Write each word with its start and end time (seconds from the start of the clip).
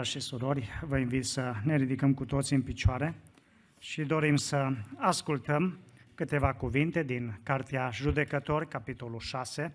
Frați 0.00 0.14
și 0.14 0.20
surori, 0.20 0.68
vă 0.82 0.98
invit 0.98 1.24
să 1.24 1.54
ne 1.64 1.76
ridicăm 1.76 2.14
cu 2.14 2.24
toții 2.24 2.56
în 2.56 2.62
picioare 2.62 3.14
și 3.78 4.02
dorim 4.02 4.36
să 4.36 4.68
ascultăm 4.96 5.78
câteva 6.14 6.54
cuvinte 6.54 7.02
din 7.02 7.40
Cartea 7.42 7.90
Judecători, 7.92 8.68
capitolul 8.68 9.18
6, 9.18 9.74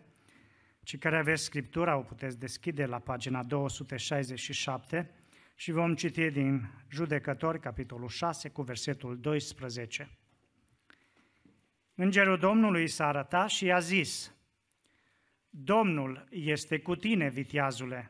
ci 0.83 0.97
care 0.97 1.17
aveți 1.17 1.43
Scriptura, 1.43 1.97
o 1.97 2.01
puteți 2.01 2.39
deschide 2.39 2.85
la 2.85 2.99
pagina 2.99 3.43
267 3.43 5.11
și 5.55 5.71
vom 5.71 5.95
citi 5.95 6.29
din 6.29 6.69
Judecători, 6.89 7.59
capitolul 7.59 8.09
6, 8.09 8.49
cu 8.49 8.61
versetul 8.61 9.19
12. 9.19 10.09
Îngerul 11.95 12.37
Domnului 12.37 12.87
s-a 12.87 13.07
arătat 13.07 13.49
și 13.49 13.65
i-a 13.65 13.79
zis, 13.79 14.35
Domnul 15.49 16.27
este 16.29 16.79
cu 16.79 16.95
tine, 16.95 17.29
vitiazule, 17.29 18.09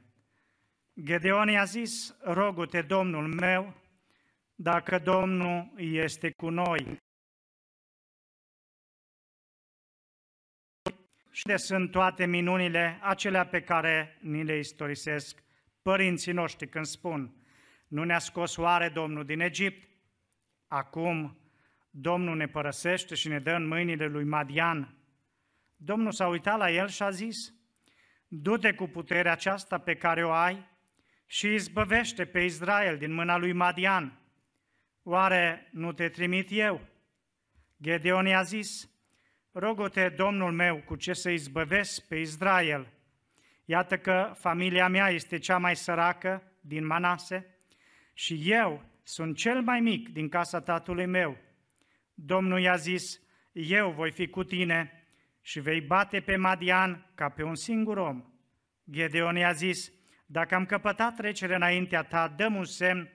Gedeon 1.04 1.48
i-a 1.50 1.64
zis, 1.64 2.16
rogu-te, 2.22 2.82
Domnul 2.82 3.28
meu, 3.28 3.74
dacă 4.56 5.00
Domnul 5.00 5.72
este 5.78 6.32
cu 6.32 6.50
noi. 6.50 7.04
Și 11.32 11.44
de 11.46 11.56
sunt 11.56 11.92
toate 11.92 12.26
minunile 12.26 13.00
acelea 13.02 13.46
pe 13.46 13.62
care 13.62 14.18
ni 14.22 14.44
le 14.44 14.58
istorisesc 14.58 15.44
părinții 15.82 16.32
noștri 16.32 16.70
când 16.70 16.86
spun, 16.86 17.36
nu 17.88 18.04
ne-a 18.04 18.20
scos 18.20 18.58
oare 18.58 18.90
Domnul 18.90 19.26
din 19.26 19.40
Egipt? 19.40 19.90
Acum 20.68 21.38
Domnul 21.90 22.36
ne 22.36 22.48
părăsește 22.48 23.16
și 23.16 23.28
ne 23.28 23.40
dă 23.40 23.52
în 23.52 23.68
mâinile 23.68 24.08
lui 24.08 24.24
Madian. 24.24 24.98
Domnul 25.76 26.12
s-a 26.12 26.28
uitat 26.28 26.58
la 26.58 26.72
el 26.72 26.88
și 26.88 27.04
a 27.04 27.10
zis, 27.10 27.54
du-te 28.28 28.74
cu 28.74 28.88
puterea 28.88 29.32
aceasta 29.32 29.78
pe 29.78 29.96
care 29.96 30.26
o 30.26 30.32
ai 30.32 30.74
și 31.26 31.54
izbăvește 31.54 32.26
pe 32.26 32.40
Israel 32.40 32.98
din 32.98 33.14
mâna 33.14 33.38
lui 33.38 33.54
Madian. 33.54 34.20
Oare 35.04 35.70
nu 35.72 35.94
te 35.94 36.10
trimit 36.10 36.48
eu? 36.52 36.82
Gedeon 37.82 38.26
i-a 38.26 38.42
zis, 38.42 38.90
rogote 39.52 40.10
Domnul 40.10 40.52
meu 40.52 40.78
cu 40.78 40.96
ce 40.96 41.14
să 41.14 41.30
izbăvesc 41.30 42.08
pe 42.08 42.16
Israel. 42.16 42.88
Iată 43.66 43.98
că 43.98 44.34
familia 44.38 44.88
mea 44.88 45.10
este 45.10 45.38
cea 45.38 45.58
mai 45.58 45.76
săracă 45.76 46.44
din 46.62 46.86
Manase 46.86 47.46
și 48.14 48.52
eu 48.52 48.86
sunt 49.04 49.38
cel 49.38 49.62
mai 49.62 49.80
mic 49.80 50.10
din 50.10 50.30
casa 50.30 50.62
tatălui 50.62 51.06
meu. 51.06 51.38
Domnul 52.14 52.60
i-a 52.60 52.76
zis, 52.76 53.20
eu 53.52 53.92
voi 53.92 54.12
fi 54.12 54.28
cu 54.28 54.44
tine 54.44 55.04
și 55.42 55.60
vei 55.60 55.82
bate 55.82 56.20
pe 56.20 56.36
Madian 56.36 57.12
ca 57.16 57.30
pe 57.30 57.44
un 57.44 57.56
singur 57.56 57.98
om. 57.98 58.24
Gedeon 58.92 59.36
i-a 59.36 59.52
zis, 59.52 59.92
dacă 60.26 60.56
am 60.56 60.66
căpătat 60.66 61.16
trecere 61.16 61.56
înaintea 61.56 62.04
ta, 62.04 62.34
dăm 62.36 62.56
un 62.56 62.66
semn 62.66 63.10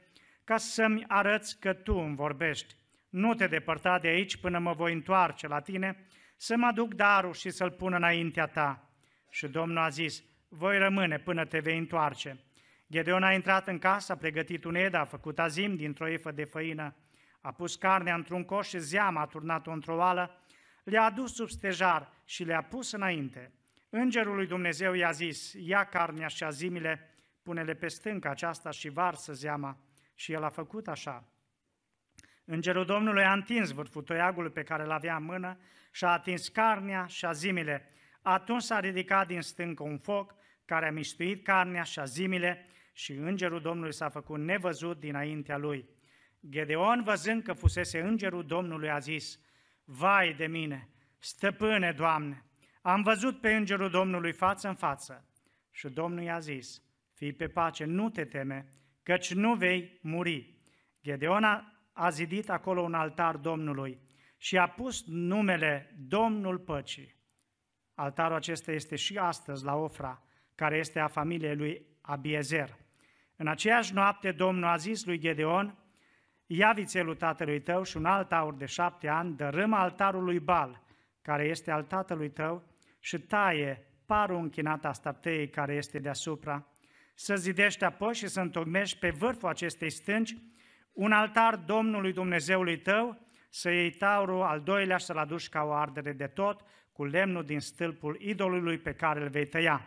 ca 0.44 0.56
să-mi 0.56 1.04
arăți 1.08 1.58
că 1.60 1.72
tu 1.72 1.94
îmi 1.94 2.16
vorbești. 2.16 2.74
Nu 3.08 3.34
te 3.34 3.46
depărta 3.46 3.98
de 3.98 4.08
aici 4.08 4.36
până 4.36 4.58
mă 4.58 4.72
voi 4.72 4.92
întoarce 4.92 5.48
la 5.48 5.60
tine, 5.60 6.06
să 6.36 6.56
mă 6.56 6.66
aduc 6.66 6.94
darul 6.94 7.32
și 7.32 7.50
să-l 7.50 7.70
pun 7.70 7.92
înaintea 7.92 8.46
ta. 8.46 8.90
Și 9.30 9.48
Domnul 9.48 9.78
a 9.78 9.88
zis, 9.88 10.22
voi 10.48 10.78
rămâne 10.78 11.18
până 11.18 11.44
te 11.44 11.58
vei 11.58 11.78
întoarce. 11.78 12.38
Gedeon 12.90 13.22
a 13.22 13.32
intrat 13.32 13.68
în 13.68 13.78
casă, 13.78 14.12
a 14.12 14.16
pregătit 14.16 14.64
un 14.64 14.74
ed, 14.74 14.94
a 14.94 15.04
făcut 15.04 15.38
azim 15.38 15.76
dintr-o 15.76 16.08
efă 16.08 16.30
de 16.30 16.44
făină, 16.44 16.94
a 17.40 17.52
pus 17.52 17.76
carnea 17.76 18.14
într-un 18.14 18.44
coș 18.44 18.68
și 18.68 18.78
zeama 18.78 19.20
a 19.20 19.26
turnat-o 19.26 19.70
într-o 19.70 19.96
oală, 19.96 20.44
le-a 20.84 21.02
adus 21.02 21.34
sub 21.34 21.48
stejar 21.48 22.12
și 22.24 22.44
le-a 22.44 22.62
pus 22.62 22.92
înainte. 22.92 23.52
Îngerul 23.90 24.34
lui 24.34 24.46
Dumnezeu 24.46 24.92
i-a 24.92 25.10
zis, 25.10 25.52
ia 25.52 25.84
carnea 25.84 26.28
și 26.28 26.44
azimile, 26.44 27.10
pune-le 27.42 27.74
pe 27.74 27.88
stânca 27.88 28.30
aceasta 28.30 28.70
și 28.70 28.88
varsă 28.88 29.32
zeama. 29.32 29.78
Și 30.14 30.32
el 30.32 30.42
a 30.42 30.48
făcut 30.48 30.88
așa. 30.88 31.28
Îngerul 32.44 32.84
Domnului 32.84 33.24
a 33.24 33.32
întins 33.32 33.70
vârful 33.70 34.02
toiagului 34.02 34.50
pe 34.50 34.62
care 34.62 34.84
l-avea 34.84 35.16
în 35.16 35.24
mână 35.24 35.58
și 35.90 36.04
a 36.04 36.08
atins 36.08 36.48
carnea 36.48 37.06
și 37.06 37.24
azimile. 37.24 37.88
Atunci 38.22 38.62
s-a 38.62 38.80
ridicat 38.80 39.26
din 39.26 39.40
stâncă 39.40 39.82
un 39.82 39.98
foc 39.98 40.34
care 40.64 40.86
a 40.86 40.92
mistuit 40.92 41.44
carnea 41.44 41.82
și 41.82 41.98
azimile 41.98 42.66
și 42.92 43.12
îngerul 43.12 43.60
Domnului 43.60 43.92
s-a 43.92 44.08
făcut 44.08 44.38
nevăzut 44.38 45.00
dinaintea 45.00 45.56
lui. 45.56 45.88
Gedeon, 46.48 47.02
văzând 47.02 47.42
că 47.42 47.52
fusese 47.52 48.00
îngerul 48.00 48.46
Domnului, 48.46 48.90
a 48.90 48.98
zis, 48.98 49.38
Vai 49.84 50.34
de 50.34 50.46
mine, 50.46 50.88
stăpâne, 51.18 51.92
Doamne, 51.92 52.44
am 52.80 53.02
văzut 53.02 53.40
pe 53.40 53.54
îngerul 53.54 53.90
Domnului 53.90 54.32
față 54.32 54.68
în 54.68 54.74
față 54.74 55.28
și 55.70 55.88
Domnul 55.88 56.22
i-a 56.22 56.38
zis, 56.38 56.82
fii 57.14 57.32
pe 57.32 57.48
pace, 57.48 57.84
nu 57.84 58.10
te 58.10 58.24
teme, 58.24 58.68
căci 59.02 59.34
nu 59.34 59.54
vei 59.54 59.98
muri. 60.02 60.58
Gedeon 61.02 61.44
a 61.92 62.10
zidit 62.10 62.50
acolo 62.50 62.80
un 62.80 62.94
altar 62.94 63.36
Domnului 63.36 64.00
și 64.36 64.58
a 64.58 64.66
pus 64.68 65.04
numele 65.06 65.94
Domnul 65.98 66.58
Păcii. 66.58 67.14
Altarul 67.94 68.36
acesta 68.36 68.72
este 68.72 68.96
și 68.96 69.18
astăzi 69.18 69.64
la 69.64 69.74
Ofra, 69.74 70.22
care 70.54 70.76
este 70.76 70.98
a 70.98 71.06
familiei 71.06 71.56
lui 71.56 71.86
Abiezer. 72.00 72.76
În 73.36 73.46
aceeași 73.46 73.94
noapte 73.94 74.32
Domnul 74.32 74.68
a 74.68 74.76
zis 74.76 75.04
lui 75.04 75.18
Gedeon, 75.18 75.78
ia 76.46 76.72
vițelul 76.72 77.14
tatălui 77.14 77.60
tău 77.60 77.82
și 77.82 77.96
un 77.96 78.04
alt 78.04 78.32
aur 78.32 78.54
de 78.54 78.66
șapte 78.66 79.08
ani, 79.08 79.36
dărâmă 79.36 79.76
altarul 79.76 80.24
lui 80.24 80.40
Bal, 80.40 80.82
care 81.22 81.44
este 81.44 81.70
al 81.70 81.84
tatălui 81.84 82.30
tău, 82.30 82.69
și 83.00 83.18
taie 83.18 83.86
parul 84.06 84.36
închinat 84.36 84.84
a 84.84 84.92
staptei 84.92 85.48
care 85.48 85.74
este 85.74 85.98
deasupra, 85.98 86.66
să 87.14 87.36
zidești 87.36 87.84
apoi 87.84 88.14
și 88.14 88.28
să 88.28 88.40
întocmești 88.40 88.98
pe 88.98 89.10
vârful 89.10 89.48
acestei 89.48 89.90
stânci 89.90 90.36
un 90.92 91.12
altar 91.12 91.56
Domnului 91.56 92.12
Dumnezeului 92.12 92.78
tău, 92.78 93.18
să 93.50 93.70
iei 93.70 93.90
taurul 93.90 94.42
al 94.42 94.60
doilea 94.60 94.96
și 94.96 95.04
să-l 95.04 95.16
aduci 95.16 95.48
ca 95.48 95.62
o 95.62 95.72
ardere 95.72 96.12
de 96.12 96.26
tot, 96.26 96.60
cu 96.92 97.04
lemnul 97.04 97.44
din 97.44 97.60
stâlpul 97.60 98.16
idolului 98.20 98.78
pe 98.78 98.92
care 98.92 99.22
îl 99.22 99.28
vei 99.28 99.46
tăia. 99.46 99.86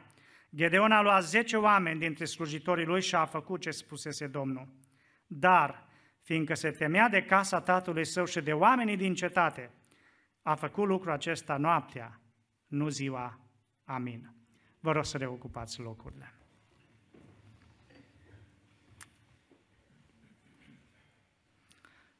Gedeon 0.55 0.91
a 0.91 1.01
luat 1.01 1.23
zece 1.23 1.57
oameni 1.57 1.99
dintre 1.99 2.25
slujitorii 2.25 2.85
lui 2.85 3.01
și 3.01 3.15
a 3.15 3.25
făcut 3.25 3.61
ce 3.61 3.71
spusese 3.71 4.27
Domnul. 4.27 4.67
Dar, 5.27 5.87
fiindcă 6.21 6.53
se 6.53 6.71
temea 6.71 7.09
de 7.09 7.23
casa 7.23 7.61
tatălui 7.61 8.05
său 8.05 8.25
și 8.25 8.41
de 8.41 8.53
oamenii 8.53 8.97
din 8.97 9.13
cetate, 9.13 9.71
a 10.41 10.55
făcut 10.55 10.87
lucrul 10.87 11.11
acesta 11.11 11.57
noaptea, 11.57 12.21
nu 12.73 12.89
ziua. 12.89 13.39
Amin. 13.83 14.33
Vă 14.79 14.91
rog 14.91 15.05
să 15.05 15.17
reocupați 15.17 15.79
locurile. 15.79 16.33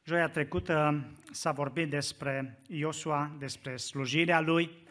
Joia 0.04 0.30
trecută 0.30 1.08
s-a 1.32 1.52
vorbit 1.52 1.90
despre 1.90 2.62
Iosua, 2.68 3.36
despre 3.40 3.76
slujirea 3.76 4.42
lui 4.42 4.86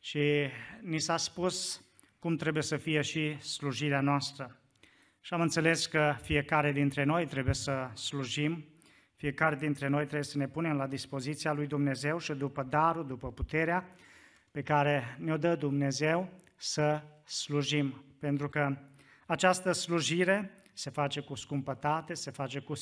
și 0.00 0.48
ni 0.82 0.98
s-a 0.98 1.16
spus 1.16 1.84
cum 2.18 2.36
trebuie 2.36 2.62
să 2.62 2.76
fie 2.76 3.00
și 3.00 3.40
slujirea 3.40 4.00
noastră. 4.00 4.60
Și 5.20 5.34
am 5.34 5.40
înțeles 5.40 5.86
că 5.86 6.16
fiecare 6.22 6.72
dintre 6.72 7.04
noi 7.04 7.26
trebuie 7.26 7.54
să 7.54 7.90
slujim, 7.94 8.64
fiecare 9.16 9.56
dintre 9.56 9.88
noi 9.88 10.02
trebuie 10.02 10.22
să 10.22 10.38
ne 10.38 10.48
punem 10.48 10.76
la 10.76 10.86
dispoziția 10.86 11.52
lui 11.52 11.66
Dumnezeu 11.66 12.18
și 12.18 12.32
după 12.32 12.62
darul, 12.62 13.06
după 13.06 13.32
puterea 13.32 13.96
pe 14.54 14.62
care 14.62 15.16
ne-o 15.18 15.36
dă 15.36 15.56
Dumnezeu 15.56 16.28
să 16.56 17.02
slujim. 17.24 18.04
Pentru 18.18 18.48
că 18.48 18.76
această 19.26 19.72
slujire 19.72 20.50
se 20.72 20.90
face 20.90 21.20
cu 21.20 21.34
scumpătate, 21.34 22.14
se 22.14 22.30
face 22.30 22.58
cu 22.58 22.74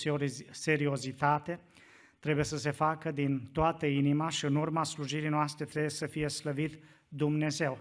seriozitate, 0.51 1.61
trebuie 2.19 2.45
să 2.45 2.57
se 2.57 2.71
facă 2.71 3.11
din 3.11 3.49
toată 3.53 3.87
inima 3.87 4.29
și 4.29 4.45
în 4.45 4.55
urma 4.55 4.85
slujirii 4.85 5.29
noastre 5.29 5.65
trebuie 5.65 5.91
să 5.91 6.07
fie 6.07 6.29
slăvit 6.29 6.83
Dumnezeu. 7.09 7.79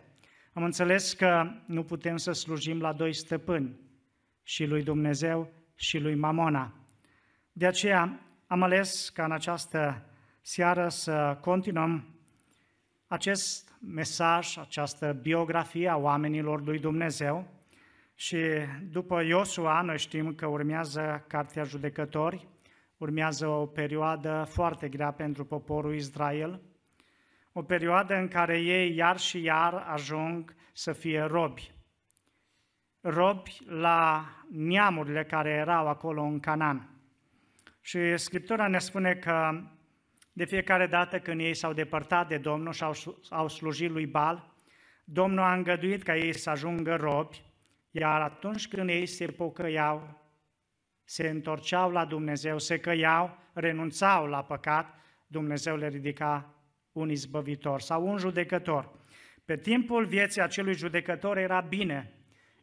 Am 0.53 0.63
înțeles 0.63 1.13
că 1.13 1.51
nu 1.65 1.83
putem 1.83 2.17
să 2.17 2.31
slujim 2.31 2.79
la 2.79 2.93
doi 2.93 3.13
stăpâni, 3.13 3.79
și 4.43 4.65
lui 4.65 4.83
Dumnezeu 4.83 5.51
și 5.75 5.97
lui 5.97 6.15
Mamona. 6.15 6.73
De 7.51 7.67
aceea 7.67 8.19
am 8.47 8.61
ales 8.61 9.09
ca 9.09 9.23
în 9.23 9.31
această 9.31 10.05
seară 10.41 10.89
să 10.89 11.37
continuăm 11.41 12.10
acest 13.11 13.75
mesaj, 13.79 14.57
această 14.57 15.19
biografie 15.21 15.87
a 15.87 15.95
oamenilor 15.95 16.63
lui 16.65 16.79
Dumnezeu 16.79 17.47
și 18.15 18.37
după 18.91 19.21
Iosua 19.21 19.81
noi 19.81 19.97
știm 19.97 20.35
că 20.35 20.45
urmează 20.45 21.25
Cartea 21.27 21.63
Judecători, 21.63 22.47
urmează 22.97 23.47
o 23.47 23.65
perioadă 23.65 24.45
foarte 24.49 24.89
grea 24.89 25.11
pentru 25.11 25.45
poporul 25.45 25.95
Israel, 25.95 26.61
o 27.51 27.61
perioadă 27.61 28.15
în 28.15 28.27
care 28.27 28.59
ei 28.59 28.95
iar 28.95 29.19
și 29.19 29.41
iar 29.41 29.73
ajung 29.73 30.55
să 30.73 30.93
fie 30.93 31.21
robi. 31.21 31.71
Robi 33.01 33.57
la 33.65 34.25
neamurile 34.51 35.23
care 35.23 35.49
erau 35.49 35.87
acolo 35.87 36.21
în 36.21 36.39
Canaan. 36.39 36.89
Și 37.81 38.17
Scriptura 38.17 38.67
ne 38.67 38.79
spune 38.79 39.13
că 39.13 39.61
de 40.33 40.45
fiecare 40.45 40.87
dată 40.87 41.19
când 41.19 41.39
ei 41.39 41.53
s-au 41.53 41.73
depărtat 41.73 42.27
de 42.27 42.37
Domnul 42.37 42.73
și 42.73 42.83
au, 42.83 42.93
au 43.29 43.47
slujit 43.47 43.89
lui 43.89 44.05
Bal, 44.05 44.53
Domnul 45.03 45.43
a 45.43 45.53
îngăduit 45.53 46.03
ca 46.03 46.15
ei 46.15 46.33
să 46.33 46.49
ajungă 46.49 46.95
robi, 46.95 47.43
iar 47.91 48.21
atunci 48.21 48.67
când 48.67 48.89
ei 48.89 49.05
se 49.05 49.25
pocăiau, 49.25 50.21
se 51.03 51.27
întorceau 51.27 51.91
la 51.91 52.05
Dumnezeu, 52.05 52.59
se 52.59 52.79
căiau, 52.79 53.37
renunțau 53.53 54.25
la 54.25 54.43
păcat, 54.43 54.95
Dumnezeu 55.27 55.75
le 55.75 55.87
ridica 55.87 56.55
un 56.91 57.09
izbăvitor 57.09 57.81
sau 57.81 58.07
un 58.07 58.17
judecător. 58.17 58.91
Pe 59.45 59.57
timpul 59.57 60.05
vieții 60.05 60.41
acelui 60.41 60.73
judecător 60.73 61.37
era 61.37 61.61
bine, 61.61 62.11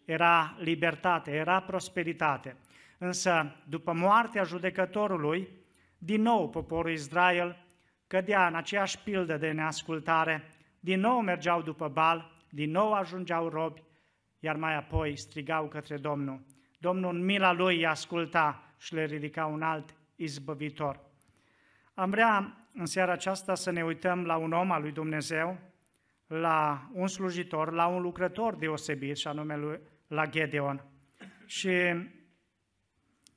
era 0.04 0.56
libertate, 0.58 1.30
era 1.30 1.60
prosperitate. 1.60 2.56
Însă, 2.98 3.56
după 3.68 3.92
moartea 3.92 4.42
judecătorului, 4.42 5.48
din 5.98 6.22
nou 6.22 6.48
poporul 6.48 6.90
Israel 6.90 7.66
cădea 8.06 8.46
în 8.46 8.54
aceeași 8.54 8.98
pildă 8.98 9.36
de 9.36 9.50
neascultare, 9.50 10.48
din 10.80 11.00
nou 11.00 11.20
mergeau 11.20 11.62
după 11.62 11.88
bal, 11.88 12.32
din 12.50 12.70
nou 12.70 12.92
ajungeau 12.92 13.48
robi, 13.48 13.82
iar 14.38 14.56
mai 14.56 14.76
apoi 14.76 15.16
strigau 15.16 15.68
către 15.68 15.96
Domnul. 15.96 16.44
Domnul 16.78 17.14
în 17.14 17.24
mila 17.24 17.52
lui 17.52 17.76
îi 17.76 17.86
asculta 17.86 18.72
și 18.78 18.94
le 18.94 19.04
ridica 19.04 19.46
un 19.46 19.62
alt 19.62 19.94
izbăvitor. 20.16 21.00
Am 21.94 22.10
vrea 22.10 22.56
în 22.72 22.86
seara 22.86 23.12
aceasta 23.12 23.54
să 23.54 23.70
ne 23.70 23.84
uităm 23.84 24.24
la 24.24 24.36
un 24.36 24.52
om 24.52 24.70
al 24.70 24.82
lui 24.82 24.92
Dumnezeu, 24.92 25.58
la 26.26 26.88
un 26.92 27.06
slujitor, 27.06 27.72
la 27.72 27.86
un 27.86 28.02
lucrător 28.02 28.54
deosebit, 28.54 29.16
și 29.16 29.26
anume 29.26 29.56
lui, 29.56 29.80
la 30.06 30.26
Gedeon. 30.26 30.84
Și 31.46 31.70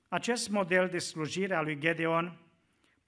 acest 0.08 0.50
model 0.50 0.88
de 0.88 0.98
slujire 0.98 1.56
a 1.56 1.62
lui 1.62 1.80
Gedeon 1.80 2.41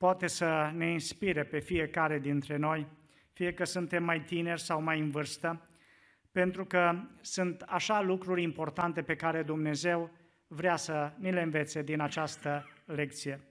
poate 0.03 0.27
să 0.27 0.71
ne 0.73 0.91
inspire 0.91 1.43
pe 1.43 1.59
fiecare 1.59 2.19
dintre 2.19 2.57
noi, 2.57 2.87
fie 3.33 3.53
că 3.53 3.63
suntem 3.63 4.03
mai 4.03 4.21
tineri 4.21 4.61
sau 4.61 4.81
mai 4.81 4.99
în 4.99 5.09
vârstă, 5.09 5.69
pentru 6.31 6.65
că 6.65 7.01
sunt 7.21 7.61
așa 7.61 8.01
lucruri 8.01 8.41
importante 8.41 9.01
pe 9.01 9.15
care 9.15 9.43
Dumnezeu 9.43 10.11
vrea 10.47 10.75
să 10.75 11.13
ni 11.17 11.31
le 11.31 11.41
învețe 11.41 11.81
din 11.81 11.99
această 11.99 12.69
lecție. 12.85 13.41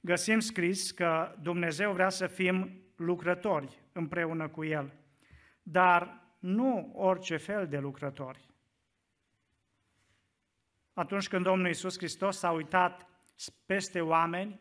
Găsim 0.00 0.40
scris 0.40 0.90
că 0.90 1.34
Dumnezeu 1.42 1.92
vrea 1.92 2.08
să 2.08 2.26
fim 2.26 2.82
lucrători 2.96 3.82
împreună 3.92 4.48
cu 4.48 4.64
El, 4.64 4.92
dar 5.62 6.22
nu 6.38 6.92
orice 6.94 7.36
fel 7.36 7.66
de 7.66 7.78
lucrători. 7.78 8.50
Atunci 10.92 11.28
când 11.28 11.44
Domnul 11.44 11.66
Iisus 11.66 11.96
Hristos 11.96 12.38
s-a 12.38 12.50
uitat 12.50 13.06
peste 13.66 14.00
oameni, 14.00 14.60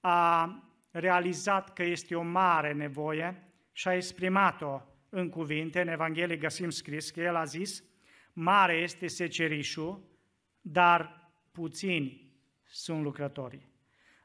a 0.00 0.64
realizat 0.90 1.72
că 1.72 1.82
este 1.82 2.14
o 2.14 2.22
mare 2.22 2.72
nevoie 2.72 3.44
și 3.72 3.88
a 3.88 3.94
exprimat-o 3.94 4.80
în 5.08 5.28
cuvinte. 5.28 5.80
În 5.80 5.88
Evanghelie 5.88 6.36
găsim 6.36 6.70
scris 6.70 7.10
că 7.10 7.20
El 7.20 7.36
a 7.36 7.44
zis, 7.44 7.84
mare 8.32 8.74
este 8.74 9.06
secerișul, 9.06 10.02
dar 10.60 11.30
puțini 11.52 12.32
sunt 12.64 13.02
lucrătorii. 13.02 13.68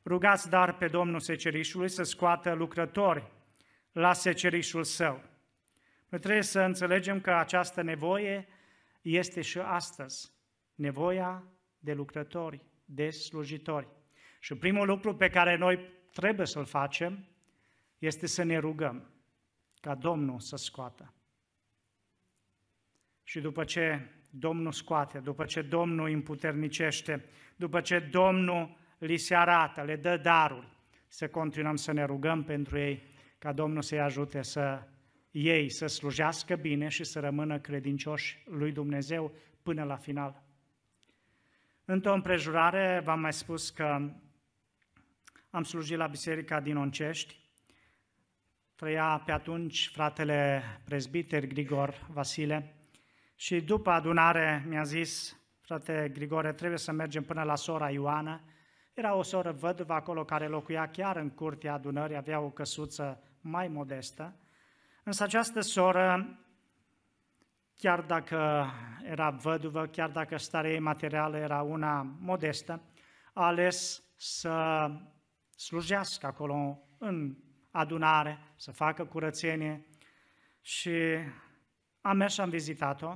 Rugați 0.05 0.49
dar 0.49 0.77
pe 0.77 0.87
Domnul 0.87 1.19
secerișului 1.19 1.89
să 1.89 2.03
scoată 2.03 2.53
lucrători 2.53 3.31
la 3.91 4.13
secerișul 4.13 4.83
său. 4.83 5.23
Noi 6.09 6.19
trebuie 6.19 6.43
să 6.43 6.61
înțelegem 6.61 7.21
că 7.21 7.31
această 7.31 7.81
nevoie 7.81 8.47
este 9.01 9.41
și 9.41 9.59
astăzi. 9.59 10.31
Nevoia 10.75 11.43
de 11.79 11.93
lucrători, 11.93 12.65
de 12.85 13.09
slujitori. 13.09 13.87
Și 14.39 14.55
primul 14.55 14.87
lucru 14.87 15.15
pe 15.15 15.29
care 15.29 15.57
noi 15.57 15.79
trebuie 16.15 16.45
să-l 16.45 16.65
facem 16.65 17.25
este 17.97 18.27
să 18.27 18.43
ne 18.43 18.57
rugăm 18.57 19.09
ca 19.81 19.95
Domnul 19.95 20.39
să 20.39 20.55
scoată. 20.55 21.13
Și 23.23 23.39
după 23.39 23.63
ce 23.63 24.11
Domnul 24.29 24.71
scoate, 24.71 25.19
după 25.19 25.45
ce 25.45 25.61
Domnul 25.61 26.09
împuternicește, 26.09 27.25
după 27.55 27.81
ce 27.81 27.99
Domnul 27.99 28.77
li 28.97 29.17
se 29.17 29.35
arată, 29.35 29.81
le 29.81 29.95
dă 29.95 30.17
daruri, 30.17 30.67
să 31.07 31.27
continuăm 31.27 31.75
să 31.75 31.91
ne 31.91 32.05
rugăm 32.05 32.43
pentru 32.43 32.77
ei, 32.77 33.03
ca 33.37 33.53
Domnul 33.53 33.81
să-i 33.81 34.01
ajute 34.01 34.41
să 34.41 34.87
ei 35.31 35.69
să 35.69 35.87
slujească 35.87 36.55
bine 36.55 36.87
și 36.87 37.03
să 37.03 37.19
rămână 37.19 37.59
credincioși 37.59 38.43
lui 38.45 38.71
Dumnezeu 38.71 39.31
până 39.63 39.83
la 39.83 39.95
final. 39.95 40.43
Într-o 41.85 42.13
împrejurare 42.13 43.01
v-am 43.03 43.19
mai 43.19 43.33
spus 43.33 43.69
că 43.69 44.11
am 45.55 45.63
slujit 45.63 45.97
la 45.97 46.07
biserica 46.07 46.59
din 46.59 46.77
Oncești, 46.77 47.39
trăia 48.75 49.21
pe 49.25 49.31
atunci 49.31 49.89
fratele 49.93 50.63
prezbiter 50.85 51.47
Grigor 51.47 52.07
Vasile 52.09 52.75
și 53.35 53.61
după 53.61 53.89
adunare 53.89 54.65
mi-a 54.67 54.83
zis, 54.83 55.39
frate 55.61 56.09
Grigore, 56.13 56.53
trebuie 56.53 56.79
să 56.79 56.91
mergem 56.91 57.23
până 57.23 57.43
la 57.43 57.55
sora 57.55 57.89
Ioana. 57.89 58.41
Era 58.93 59.15
o 59.15 59.21
soră 59.21 59.51
văduvă 59.51 59.93
acolo 59.93 60.25
care 60.25 60.47
locuia 60.47 60.89
chiar 60.89 61.15
în 61.15 61.29
curtea 61.29 61.73
adunării, 61.73 62.15
avea 62.15 62.39
o 62.39 62.49
căsuță 62.49 63.23
mai 63.41 63.67
modestă. 63.67 64.35
Însă 65.03 65.23
această 65.23 65.59
soră, 65.59 66.37
chiar 67.77 68.01
dacă 68.01 68.69
era 69.03 69.29
văduvă, 69.29 69.85
chiar 69.85 70.09
dacă 70.09 70.37
starea 70.37 70.71
ei 70.71 70.79
materială 70.79 71.37
era 71.37 71.61
una 71.61 72.15
modestă, 72.19 72.81
a 73.33 73.45
ales 73.45 74.03
să 74.15 74.87
slujească 75.55 76.25
acolo 76.25 76.79
în 76.97 77.35
adunare, 77.71 78.39
să 78.55 78.71
facă 78.71 79.05
curățenie 79.05 79.85
și 80.61 80.91
am 82.01 82.17
mers 82.17 82.33
și 82.33 82.41
am 82.41 82.49
vizitat-o, 82.49 83.15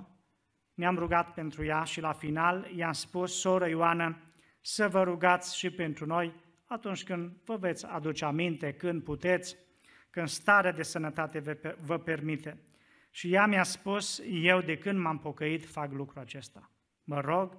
ne-am 0.73 0.97
rugat 0.97 1.33
pentru 1.33 1.65
ea 1.65 1.83
și 1.83 2.01
la 2.01 2.13
final 2.13 2.71
i-am 2.75 2.91
spus, 2.91 3.39
soră 3.39 3.67
Ioană, 3.67 4.21
să 4.61 4.87
vă 4.87 5.03
rugați 5.03 5.57
și 5.57 5.69
pentru 5.69 6.05
noi 6.05 6.33
atunci 6.65 7.03
când 7.03 7.31
vă 7.45 7.55
veți 7.55 7.85
aduce 7.85 8.25
aminte, 8.25 8.73
când 8.73 9.03
puteți, 9.03 9.57
când 10.09 10.27
starea 10.27 10.71
de 10.71 10.83
sănătate 10.83 11.59
vă 11.85 11.97
permite. 11.97 12.61
Și 13.11 13.33
ea 13.33 13.45
mi-a 13.45 13.63
spus, 13.63 14.21
eu 14.29 14.61
de 14.61 14.77
când 14.77 14.99
m-am 14.99 15.19
pocăit 15.19 15.65
fac 15.65 15.91
lucrul 15.91 16.21
acesta. 16.21 16.71
Mă 17.03 17.19
rog 17.19 17.57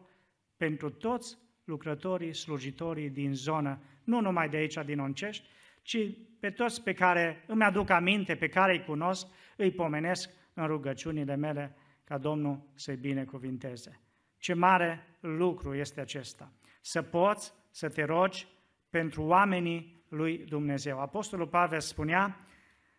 pentru 0.57 0.91
toți 0.91 1.39
lucrătorii, 1.71 2.35
slujitorii 2.35 3.11
din 3.11 3.35
zonă, 3.35 3.79
nu 4.05 4.21
numai 4.21 4.49
de 4.49 4.57
aici, 4.57 4.79
din 4.85 4.99
Oncești, 4.99 5.49
ci 5.83 5.99
pe 6.41 6.51
toți 6.51 6.83
pe 6.83 6.93
care 6.93 7.45
îmi 7.47 7.63
aduc 7.63 7.91
aminte, 7.91 8.35
pe 8.35 8.49
care 8.49 8.73
îi 8.73 8.85
cunosc, 8.85 9.27
îi 9.57 9.71
pomenesc 9.71 10.31
în 10.55 10.67
rugăciunile 10.67 11.37
mele 11.37 11.77
ca 12.05 12.19
Domnul 12.19 12.63
să-i 12.75 12.97
binecuvinteze. 12.97 14.01
Ce 14.39 14.55
mare 14.55 15.07
lucru 15.21 15.75
este 15.75 16.01
acesta! 16.01 16.53
Să 16.81 17.03
poți 17.03 17.53
să 17.71 17.89
te 17.89 18.05
rogi 18.05 18.47
pentru 18.91 19.23
oamenii 19.23 20.05
lui 20.09 20.39
Dumnezeu. 20.39 21.01
Apostolul 21.01 21.47
Pavel 21.47 21.81
spunea, 21.81 22.47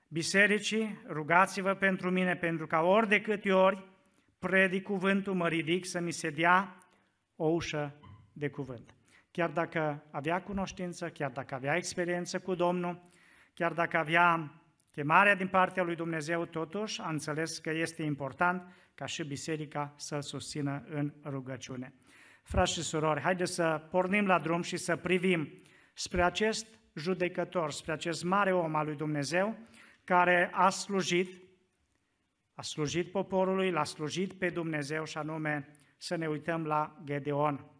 bisericii, 0.08 1.02
rugați-vă 1.08 1.74
pentru 1.74 2.12
mine, 2.12 2.36
pentru 2.36 2.68
ca 2.68 2.82
ori 2.82 3.08
de 3.08 3.22
câte 3.22 3.52
ori 3.52 3.90
predic 4.40 4.84
cuvântul, 4.84 5.34
mă 5.34 5.48
ridic 5.48 5.86
să 5.86 6.00
mi 6.00 6.12
se 6.12 6.30
dea 6.30 6.78
o 7.36 7.48
ușă 7.48 8.01
de 8.34 8.50
cuvânt. 8.50 8.96
Chiar 9.32 9.50
dacă 9.50 10.04
avea 10.12 10.42
cunoștință, 10.42 11.10
chiar 11.10 11.32
dacă 11.32 11.56
avea 11.56 11.76
experiență 11.76 12.40
cu 12.40 12.56
Domnul, 12.56 13.02
chiar 13.54 13.74
dacă 13.74 13.98
avea 13.98 14.54
chemarea 14.92 15.36
din 15.36 15.48
partea 15.48 15.84
lui 15.84 15.96
Dumnezeu, 15.96 16.46
totuși 16.46 17.02
a 17.02 17.10
înțeles 17.10 17.58
că 17.58 17.72
este 17.72 18.04
important 18.04 18.64
ca 18.96 19.06
și 19.06 19.24
biserica 19.24 19.94
să-l 19.98 20.22
susțină 20.22 20.84
în 20.90 21.14
rugăciune. 21.24 21.94
Frați 22.44 22.74
și 22.74 22.82
surori, 22.82 23.22
haideți 23.22 23.54
să 23.54 23.88
pornim 23.90 24.26
la 24.26 24.40
drum 24.40 24.62
și 24.62 24.78
să 24.78 24.96
privim 24.96 25.62
spre 25.94 26.24
acest 26.24 26.68
judecător, 26.96 27.72
spre 27.72 27.92
acest 27.92 28.24
mare 28.24 28.54
om 28.54 28.76
al 28.76 28.86
lui 28.86 28.96
Dumnezeu, 28.96 29.58
care 30.04 30.50
a 30.54 30.70
slujit, 30.70 31.42
a 32.54 32.62
slujit 32.62 33.12
poporului, 33.12 33.72
l-a 33.72 33.84
slujit 33.84 34.34
pe 34.34 34.50
Dumnezeu 34.50 35.06
și 35.06 35.18
anume 35.18 35.68
să 35.98 36.16
ne 36.16 36.28
uităm 36.28 36.66
la 36.66 37.02
Gedeon. 37.04 37.71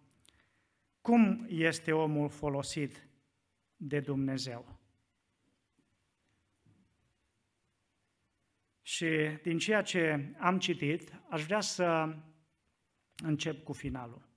Cum 1.02 1.46
este 1.50 1.92
omul 1.92 2.30
folosit 2.30 3.08
de 3.76 4.00
Dumnezeu? 4.00 4.80
Și 8.82 9.08
din 9.44 9.58
ceea 9.58 9.82
ce 9.82 10.34
am 10.38 10.60
citit, 10.60 11.14
aș 11.30 11.44
vrea 11.44 11.60
să 11.60 12.16
încep 13.24 13.64
cu 13.64 13.74
finalul. 13.74 14.30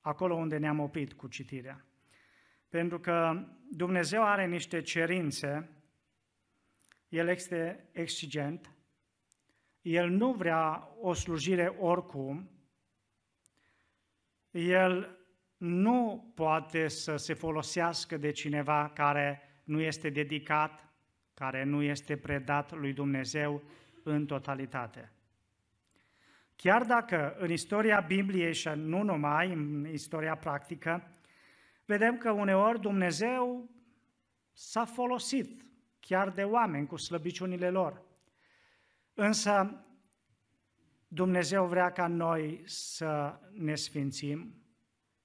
Acolo 0.00 0.34
unde 0.34 0.56
ne-am 0.56 0.78
oprit 0.78 1.12
cu 1.12 1.28
citirea. 1.28 1.86
Pentru 2.68 3.00
că 3.00 3.46
Dumnezeu 3.70 4.24
are 4.24 4.46
niște 4.46 4.82
cerințe, 4.82 5.70
El 7.08 7.28
este 7.28 7.88
exigent, 7.92 8.72
El 9.80 10.10
nu 10.10 10.32
vrea 10.32 10.88
o 11.00 11.12
slujire 11.12 11.66
oricum, 11.66 12.57
El 14.50 15.18
nu 15.56 16.32
poate 16.34 16.88
să 16.88 17.16
se 17.16 17.34
folosească 17.34 18.16
de 18.16 18.30
cineva 18.30 18.90
care 18.94 19.42
nu 19.64 19.80
este 19.80 20.10
dedicat, 20.10 20.88
care 21.34 21.64
nu 21.64 21.82
este 21.82 22.16
predat 22.16 22.72
lui 22.72 22.92
Dumnezeu 22.92 23.62
în 24.02 24.26
totalitate. 24.26 25.12
Chiar 26.56 26.84
dacă 26.84 27.36
în 27.38 27.50
istoria 27.50 28.00
Bibliei 28.00 28.54
și 28.54 28.68
nu 28.68 29.02
numai, 29.02 29.52
în 29.52 29.88
istoria 29.92 30.36
practică, 30.36 31.12
vedem 31.84 32.18
că 32.18 32.30
uneori 32.30 32.80
Dumnezeu 32.80 33.70
s-a 34.52 34.84
folosit 34.84 35.62
chiar 36.00 36.30
de 36.30 36.42
oameni 36.42 36.86
cu 36.86 36.96
slăbiciunile 36.96 37.70
lor. 37.70 38.02
Însă 39.14 39.82
Dumnezeu 41.08 41.66
vrea 41.66 41.92
ca 41.92 42.06
noi 42.06 42.62
să 42.64 43.40
ne 43.52 43.74
sfințim, 43.74 44.62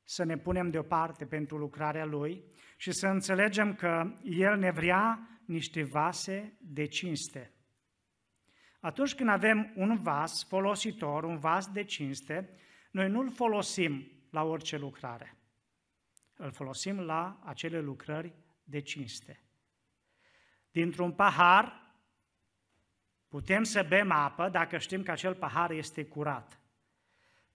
să 0.03 0.23
ne 0.23 0.37
punem 0.37 0.67
deoparte 0.67 1.25
pentru 1.25 1.57
lucrarea 1.57 2.05
Lui 2.05 2.43
și 2.77 2.91
să 2.91 3.07
înțelegem 3.07 3.75
că 3.75 4.13
El 4.23 4.57
ne 4.57 4.71
vrea 4.71 5.27
niște 5.45 5.83
vase 5.83 6.57
de 6.61 6.85
cinste. 6.85 7.53
Atunci 8.79 9.15
când 9.15 9.29
avem 9.29 9.73
un 9.75 10.01
vas 10.01 10.45
folositor, 10.47 11.23
un 11.23 11.37
vas 11.37 11.67
de 11.67 11.83
cinste, 11.83 12.57
noi 12.91 13.09
nu-l 13.09 13.31
folosim 13.31 14.11
la 14.29 14.43
orice 14.43 14.77
lucrare. 14.77 15.37
Îl 16.33 16.51
folosim 16.51 16.99
la 16.99 17.39
acele 17.43 17.79
lucrări 17.79 18.35
de 18.63 18.79
cinste. 18.79 19.43
Dintr-un 20.71 21.11
pahar 21.11 21.82
putem 23.33 23.63
să 23.63 23.83
bem 23.83 24.11
apă 24.11 24.49
dacă 24.49 24.77
știm 24.77 25.03
că 25.03 25.11
acel 25.11 25.35
pahar 25.35 25.71
este 25.71 26.05
curat. 26.05 26.59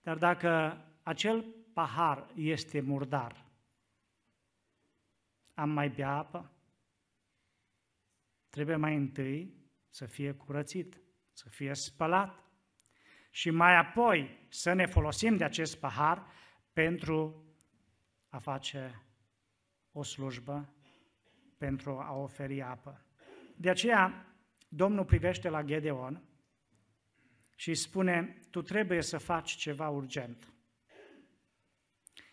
Dar 0.03 0.17
dacă 0.17 0.81
acel 1.03 1.55
pahar 1.73 2.31
este 2.35 2.81
murdar, 2.81 3.45
am 5.55 5.71
mai 5.71 5.89
bea 5.89 6.11
apă? 6.11 6.53
Trebuie 8.49 8.77
mai 8.77 8.97
întâi 8.97 9.55
să 9.89 10.07
fie 10.07 10.33
curățit, 10.33 11.01
să 11.33 11.49
fie 11.49 11.75
spălat 11.75 12.45
și 13.31 13.51
mai 13.51 13.77
apoi 13.77 14.47
să 14.49 14.73
ne 14.73 14.87
folosim 14.87 15.37
de 15.37 15.45
acest 15.45 15.77
pahar 15.77 16.27
pentru 16.73 17.45
a 18.29 18.39
face 18.39 19.03
o 19.93 20.03
slujbă, 20.03 20.75
pentru 21.59 21.99
a 21.99 22.13
oferi 22.13 22.63
apă. 22.63 23.07
De 23.57 23.71
aceea, 23.71 24.28
Domnul 24.69 25.05
privește 25.05 25.49
la 25.49 25.63
Gedeon 25.63 26.23
și 27.57 27.69
îi 27.69 27.75
spune, 27.75 28.39
tu 28.51 28.63
trebuie 28.63 29.03
să 29.03 29.19
faci 29.19 29.51
ceva 29.51 29.89
urgent. 29.89 30.53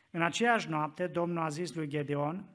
În 0.09 0.21
aceeași 0.21 0.69
noapte, 0.69 1.07
Domnul 1.07 1.43
a 1.43 1.49
zis 1.49 1.73
lui 1.73 1.87
Gedeon, 1.87 2.49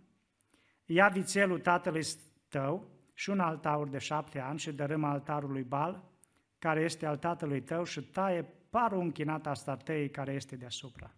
ia 0.85 1.09
vițelul 1.09 1.61
tatălui 1.61 2.03
tău 2.49 2.91
și 3.15 3.31
un 3.31 3.41
altar 3.41 3.85
de 3.85 3.99
șapte 3.99 4.39
ani 4.39 4.59
și 4.59 4.73
dărâmă 4.73 5.07
altarul 5.07 5.51
lui 5.51 5.63
Bal, 5.63 6.05
care 6.59 6.81
este 6.81 7.07
al 7.07 7.17
tatălui 7.17 7.63
tău 7.63 7.85
și 7.85 8.03
taie 8.03 8.43
parul 8.71 9.01
închinat 9.01 9.47
a 9.47 9.55
startei 9.55 10.11
care 10.11 10.33
este 10.33 10.57
deasupra. 10.57 11.15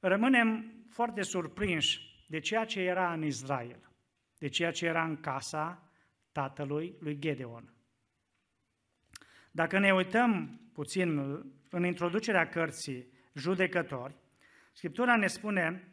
Rămânem 0.00 0.72
foarte 0.88 1.22
surprinși 1.22 2.24
de 2.28 2.38
ceea 2.38 2.64
ce 2.64 2.80
era 2.80 3.12
în 3.12 3.24
Israel, 3.24 3.90
de 4.38 4.48
ceea 4.48 4.70
ce 4.70 4.86
era 4.86 5.04
în 5.04 5.20
casa 5.20 5.87
tatălui 6.38 6.96
lui 7.00 7.18
Gedeon. 7.18 7.72
Dacă 9.50 9.78
ne 9.78 9.92
uităm 9.92 10.60
puțin 10.72 11.18
în 11.70 11.84
introducerea 11.84 12.48
cărții 12.48 13.12
Judecători, 13.34 14.16
Scriptura 14.72 15.16
ne 15.16 15.26
spune 15.26 15.92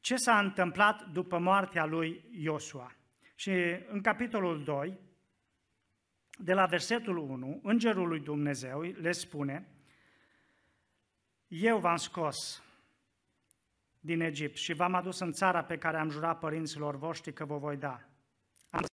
ce 0.00 0.16
s-a 0.16 0.38
întâmplat 0.38 1.08
după 1.12 1.38
moartea 1.38 1.84
lui 1.84 2.28
Iosua. 2.30 2.96
Și 3.34 3.50
în 3.86 4.00
capitolul 4.00 4.64
2, 4.64 4.98
de 6.38 6.52
la 6.52 6.66
versetul 6.66 7.16
1, 7.16 7.60
Îngerul 7.62 8.08
lui 8.08 8.20
Dumnezeu 8.20 8.80
le 8.80 9.12
spune, 9.12 9.68
Eu 11.48 11.78
v-am 11.78 11.96
scos 11.96 12.62
din 14.00 14.20
Egipt 14.20 14.56
și 14.56 14.72
v-am 14.72 14.94
adus 14.94 15.18
în 15.18 15.32
țara 15.32 15.64
pe 15.64 15.78
care 15.78 15.98
am 15.98 16.10
jurat 16.10 16.38
părinților 16.38 16.96
voștri 16.96 17.32
că 17.32 17.44
vă 17.44 17.58
voi 17.58 17.76
da. 17.76 18.04
Am 18.70 18.84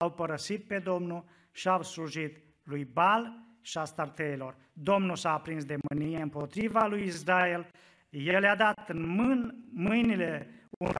au 0.00 0.10
părăsit 0.12 0.66
pe 0.66 0.78
Domnul 0.78 1.24
și 1.52 1.68
au 1.68 1.82
slujit 1.82 2.42
lui 2.62 2.84
Bal 2.84 3.48
și 3.60 3.78
a 3.78 3.84
starteilor. 3.84 4.56
Domnul 4.72 5.16
s-a 5.16 5.32
aprins 5.32 5.64
de 5.64 5.76
mânie 5.88 6.22
împotriva 6.22 6.86
lui 6.86 7.02
Israel, 7.02 7.70
el 8.10 8.42
i-a 8.42 8.54
dat 8.54 8.88
în 8.88 9.06
mân, 9.06 9.64
mâinile 9.72 10.48
un 10.78 10.92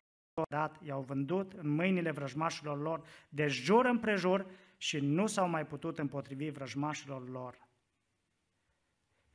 dat, 0.49 0.83
i-au 0.83 1.02
vândut 1.02 1.52
în 1.52 1.69
mâinile 1.69 2.11
vrăjmașilor 2.11 2.80
lor 2.80 3.07
de 3.28 3.47
jur 3.47 3.85
împrejur 3.85 4.47
și 4.76 4.99
nu 4.99 5.26
s-au 5.26 5.49
mai 5.49 5.66
putut 5.66 5.99
împotrivi 5.99 6.50
vrăjmașilor 6.50 7.28
lor. 7.28 7.69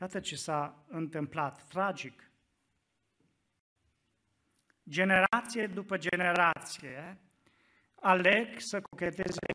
Iată 0.02 0.20
ce 0.20 0.36
s-a 0.36 0.86
întâmplat, 0.88 1.68
tragic. 1.68 2.32
Generație 4.90 5.68
după 5.68 5.98
generație, 5.98 7.18
aleg 7.96 8.60
să 8.60 8.82
cocheteze 8.82 9.55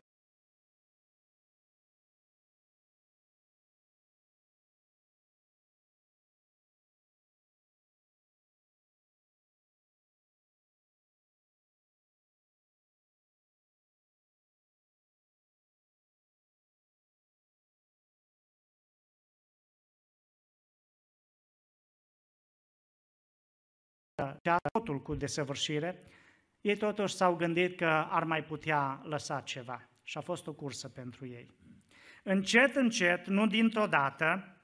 totul 24.71 25.01
cu 25.01 25.15
desăvârșire, 25.15 26.03
ei 26.61 26.77
totuși 26.77 27.15
s-au 27.15 27.35
gândit 27.35 27.77
că 27.77 28.05
ar 28.09 28.23
mai 28.23 28.43
putea 28.43 29.01
lăsa 29.03 29.39
ceva 29.39 29.89
și 30.03 30.17
a 30.17 30.21
fost 30.21 30.47
o 30.47 30.53
cursă 30.53 30.89
pentru 30.89 31.27
ei. 31.27 31.51
Încet, 32.23 32.75
încet, 32.75 33.27
nu 33.27 33.47
dintr-o 33.47 33.87
dată, 33.87 34.55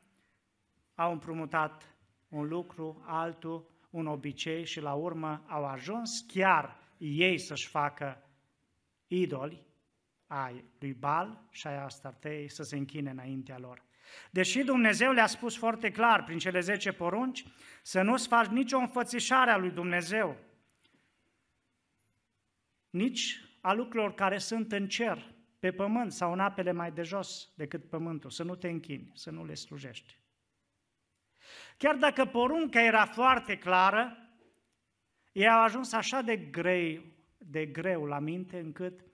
au 0.96 1.12
împrumutat 1.12 1.96
un 2.28 2.48
lucru, 2.48 3.04
altul, 3.06 3.70
un 3.90 4.08
obicei 4.08 4.66
și 4.66 4.82
la 4.82 4.94
urmă 4.94 5.44
au 5.48 5.66
ajuns 5.66 6.26
chiar 6.28 6.78
ei 6.98 7.38
să-și 7.38 7.68
facă 7.68 8.24
idoli 9.08 9.66
ai 10.28 10.64
lui 10.80 10.94
Bal 10.94 11.48
și 11.50 11.68
ai 11.68 11.84
Astartei 11.84 12.50
să 12.50 12.64
se 12.64 12.76
închine 12.76 13.10
înaintea 13.10 13.58
lor. 13.58 13.87
Deși 14.32 14.64
Dumnezeu 14.64 15.12
le-a 15.12 15.28
spus 15.28 15.58
foarte 15.58 15.92
clar 15.92 16.24
prin 16.24 16.38
cele 16.38 16.60
10 16.60 16.92
porunci 16.92 17.46
să 17.82 18.02
nu-ți 18.02 18.28
faci 18.28 18.46
nicio 18.46 18.78
înfățișare 18.78 19.52
a 19.52 19.58
lui 19.58 19.72
Dumnezeu, 19.72 20.38
nici 22.90 23.42
a 23.62 23.74
lucrurilor 23.74 24.14
care 24.14 24.38
sunt 24.38 24.72
în 24.72 24.88
cer, 24.88 25.36
pe 25.60 25.72
pământ 25.72 26.12
sau 26.12 26.32
în 26.32 26.40
apele 26.40 26.72
mai 26.72 26.92
de 26.92 27.02
jos 27.02 27.50
decât 27.56 27.90
pământul, 27.90 28.30
să 28.30 28.44
nu 28.44 28.56
te 28.56 28.68
închini, 28.68 29.12
să 29.14 29.30
nu 29.32 29.46
le 29.46 29.54
slujești. 29.54 30.18
Chiar 31.78 31.96
dacă 31.96 32.26
porunca 32.26 32.82
era 32.82 33.06
foarte 33.06 33.58
clară, 33.58 34.18
ei 35.32 35.50
au 35.50 35.64
ajuns 35.64 35.94
așa 35.94 36.22
de 36.22 36.38
greu, 36.38 37.02
de 37.38 37.66
greu 37.66 38.06
la 38.06 38.20
minte 38.20 38.60
încât 38.60 39.06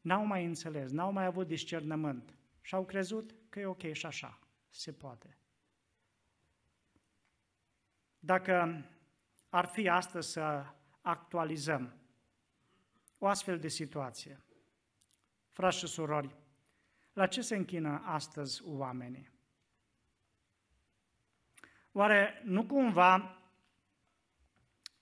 n-au 0.00 0.26
mai 0.26 0.44
înțeles, 0.44 0.90
n-au 0.90 1.12
mai 1.12 1.24
avut 1.24 1.46
discernământ 1.46 2.36
și 2.60 2.74
au 2.74 2.84
crezut 2.84 3.34
că 3.56 3.62
e 3.62 3.66
ok 3.66 3.92
și 3.92 4.06
așa, 4.06 4.38
se 4.68 4.92
poate. 4.92 5.36
Dacă 8.18 8.84
ar 9.48 9.66
fi 9.66 9.88
astăzi 9.88 10.30
să 10.30 10.66
actualizăm 11.00 11.94
o 13.18 13.26
astfel 13.26 13.58
de 13.58 13.68
situație. 13.68 14.44
Frați 15.50 15.78
și 15.78 15.86
surori, 15.86 16.36
La 17.12 17.26
ce 17.26 17.40
se 17.40 17.56
închină 17.56 18.02
astăzi 18.04 18.62
oamenii? 18.64 19.30
Oare 21.92 22.42
nu 22.44 22.66
cumva 22.66 23.40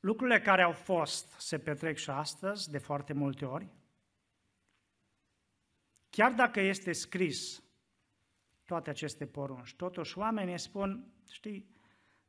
lucrurile 0.00 0.40
care 0.40 0.62
au 0.62 0.72
fost 0.72 1.32
se 1.38 1.58
petrec 1.58 1.96
și 1.96 2.10
astăzi 2.10 2.70
de 2.70 2.78
foarte 2.78 3.12
multe 3.12 3.44
ori? 3.44 3.68
Chiar 6.10 6.32
dacă 6.32 6.60
este 6.60 6.92
scris 6.92 7.63
toate 8.64 8.90
aceste 8.90 9.26
porunci, 9.26 9.74
totuși 9.74 10.18
oamenii 10.18 10.58
spun, 10.58 11.12
știi, 11.30 11.68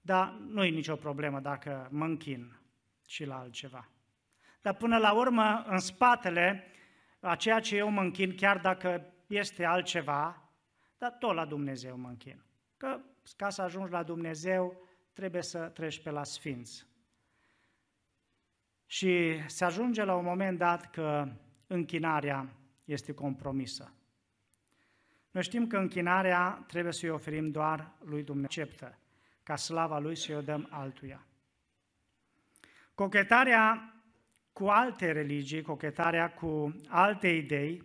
dar 0.02 0.32
nu 0.32 0.64
e 0.64 0.70
nicio 0.70 0.96
problemă 0.96 1.40
dacă 1.40 1.88
mă 1.92 2.06
închin 2.06 2.60
și 3.06 3.26
la 3.26 3.38
altceva. 3.38 3.90
Dar 4.62 4.76
până 4.76 4.98
la 4.98 5.14
urmă, 5.14 5.64
în 5.68 5.80
spatele 5.80 6.64
a 7.20 7.36
ceea 7.36 7.60
ce 7.60 7.76
eu 7.76 7.90
mă 7.90 8.02
închin, 8.02 8.36
chiar 8.36 8.58
dacă 8.58 9.14
este 9.28 9.66
altceva, 9.66 10.50
dar 10.98 11.12
tot 11.12 11.36
la 11.36 11.46
Dumnezeu 11.46 11.98
mă 11.98 12.08
închin. 12.08 12.44
Că 12.78 13.00
ca 13.36 13.50
să 13.50 13.62
ajungi 13.62 13.92
la 13.92 14.04
Dumnezeu, 14.04 14.82
trebuie 15.14 15.42
să 15.42 15.60
treci 15.60 16.02
pe 16.02 16.10
la 16.10 16.24
Sfinți. 16.24 16.88
Și 18.86 19.40
se 19.48 19.66
ajunge 19.66 20.04
la 20.04 20.16
un 20.16 20.24
moment 20.24 20.58
dat 20.58 20.90
că 20.90 21.28
închinarea 21.68 22.50
este 22.86 23.14
compromisă. 23.14 23.94
Noi 25.36 25.44
știm 25.44 25.68
că 25.68 25.78
închinarea 25.78 26.64
trebuie 26.68 26.94
să-i 26.94 27.10
oferim 27.10 27.52
doar 27.52 27.92
lui 28.04 28.24
Dumnezeu, 28.24 28.68
ca 29.44 29.56
slava 29.56 30.00
lui 30.00 30.16
să-i 30.16 30.36
o 30.36 30.42
dăm 30.42 30.68
altuia. 30.70 31.26
Cochetarea 32.94 33.96
cu 34.54 34.68
alte 34.68 35.12
religii, 35.12 35.62
cochetarea 35.62 36.34
cu 36.34 36.76
alte 36.88 37.28
idei, 37.28 37.84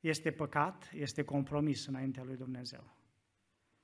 este 0.00 0.32
păcat, 0.32 0.90
este 0.94 1.24
compromis 1.24 1.86
înaintea 1.86 2.22
lui 2.22 2.36
Dumnezeu. 2.36 2.96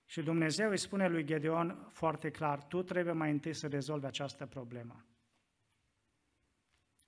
Și 0.04 0.23
Dumnezeu 0.23 0.71
îi 0.71 0.78
spune 0.78 1.09
lui 1.09 1.25
Gedeon 1.25 1.87
foarte 1.88 2.31
clar, 2.31 2.62
tu 2.64 2.83
trebuie 2.83 3.14
mai 3.14 3.31
întâi 3.31 3.54
să 3.54 3.66
rezolvi 3.66 4.07
această 4.07 4.47
problemă. 4.47 5.04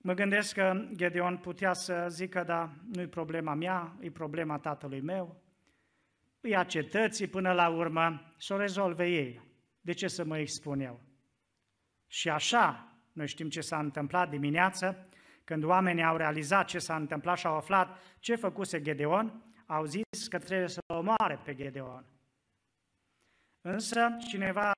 Mă 0.07 0.13
gândesc 0.13 0.53
că 0.53 0.87
Gedeon 0.95 1.37
putea 1.37 1.73
să 1.73 2.05
zică, 2.09 2.43
da, 2.43 2.73
nu-i 2.93 3.07
problema 3.07 3.53
mea, 3.53 3.97
e 3.99 4.11
problema 4.11 4.57
tatălui 4.57 5.01
meu, 5.01 5.41
îi 6.41 6.55
a 6.55 6.63
cetății 6.63 7.27
până 7.27 7.53
la 7.53 7.69
urmă, 7.69 8.33
să 8.37 8.53
o 8.53 8.57
rezolve 8.57 9.07
ei. 9.07 9.41
De 9.81 9.93
ce 9.93 10.07
să 10.07 10.25
mă 10.25 10.37
expun 10.37 10.79
eu? 10.79 11.01
Și 12.07 12.29
așa, 12.29 12.93
noi 13.13 13.27
știm 13.27 13.49
ce 13.49 13.61
s-a 13.61 13.79
întâmplat 13.79 14.29
dimineață, 14.29 15.07
când 15.43 15.63
oamenii 15.63 16.03
au 16.03 16.17
realizat 16.17 16.67
ce 16.67 16.79
s-a 16.79 16.95
întâmplat 16.95 17.37
și 17.37 17.47
au 17.47 17.55
aflat 17.55 17.99
ce 18.19 18.35
făcuse 18.35 18.81
Gedeon, 18.81 19.53
au 19.65 19.85
zis 19.85 20.27
că 20.29 20.39
trebuie 20.39 20.67
să 20.67 20.79
omoare 20.93 21.39
pe 21.43 21.55
Gedeon. 21.55 22.05
Însă 23.61 24.17
cineva 24.27 24.71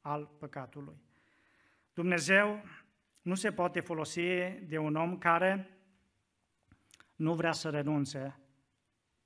al 0.00 0.30
păcatului. 0.38 0.96
Dumnezeu 1.92 2.62
nu 3.22 3.34
se 3.34 3.52
poate 3.52 3.80
folosi 3.80 4.20
de 4.62 4.78
un 4.78 4.94
om 4.94 5.18
care 5.18 5.78
nu 7.16 7.34
vrea 7.34 7.52
să 7.52 7.70
renunțe 7.70 8.40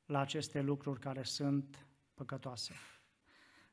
la 0.06 0.20
aceste 0.20 0.60
lucruri 0.60 1.00
care 1.00 1.22
sunt 1.22 1.86
păcătoase. 2.14 2.74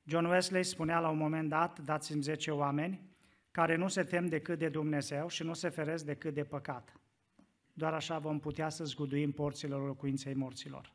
John 0.03 0.25
Wesley 0.25 0.63
spunea 0.63 0.99
la 0.99 1.09
un 1.09 1.17
moment 1.17 1.49
dat, 1.49 1.79
dați-mi 1.79 2.21
10 2.21 2.51
oameni 2.51 3.09
care 3.51 3.75
nu 3.75 3.87
se 3.87 4.03
tem 4.03 4.27
decât 4.27 4.59
de 4.59 4.69
Dumnezeu 4.69 5.27
și 5.27 5.43
nu 5.43 5.53
se 5.53 5.69
feresc 5.69 6.05
decât 6.05 6.33
de 6.33 6.43
păcat. 6.43 6.99
Doar 7.73 7.93
așa 7.93 8.19
vom 8.19 8.39
putea 8.39 8.69
să 8.69 8.83
zguduim 8.83 9.31
porțile 9.31 9.75
locuinței 9.75 10.33
morților. 10.33 10.93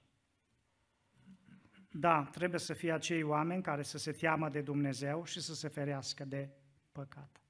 Da, 1.97 2.23
trebuie 2.25 2.61
să 2.61 2.73
fie 2.73 2.93
acei 2.93 3.23
oameni 3.23 3.63
care 3.63 3.83
să 3.83 3.99
se 3.99 4.13
teamă 4.13 4.49
de 4.49 4.61
Dumnezeu 4.61 5.25
și 5.25 5.41
să 5.41 5.55
se 5.55 5.69
ferească 5.69 6.25
de 6.25 6.49
păcat. 6.93 7.41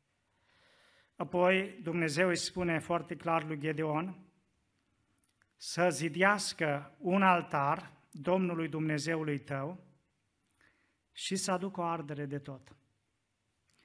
Apoi 1.16 1.78
Dumnezeu 1.82 2.28
îi 2.28 2.36
spune 2.36 2.78
foarte 2.78 3.16
clar 3.16 3.44
lui 3.44 3.58
Gedeon 3.58 4.18
să 5.56 5.88
zidească 5.90 6.94
un 6.98 7.22
altar 7.22 7.92
Domnului 8.10 8.68
Dumnezeului 8.68 9.38
tău 9.38 9.84
și 11.12 11.36
să 11.36 11.50
aducă 11.50 11.80
o 11.80 11.84
ardere 11.84 12.26
de 12.26 12.38
tot. 12.38 12.76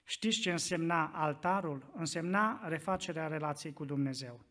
Știți 0.03 0.39
ce 0.39 0.51
însemna 0.51 1.05
altarul? 1.07 1.91
Însemna 1.93 2.67
refacerea 2.67 3.27
relației 3.27 3.73
cu 3.73 3.85
Dumnezeu, 3.85 4.45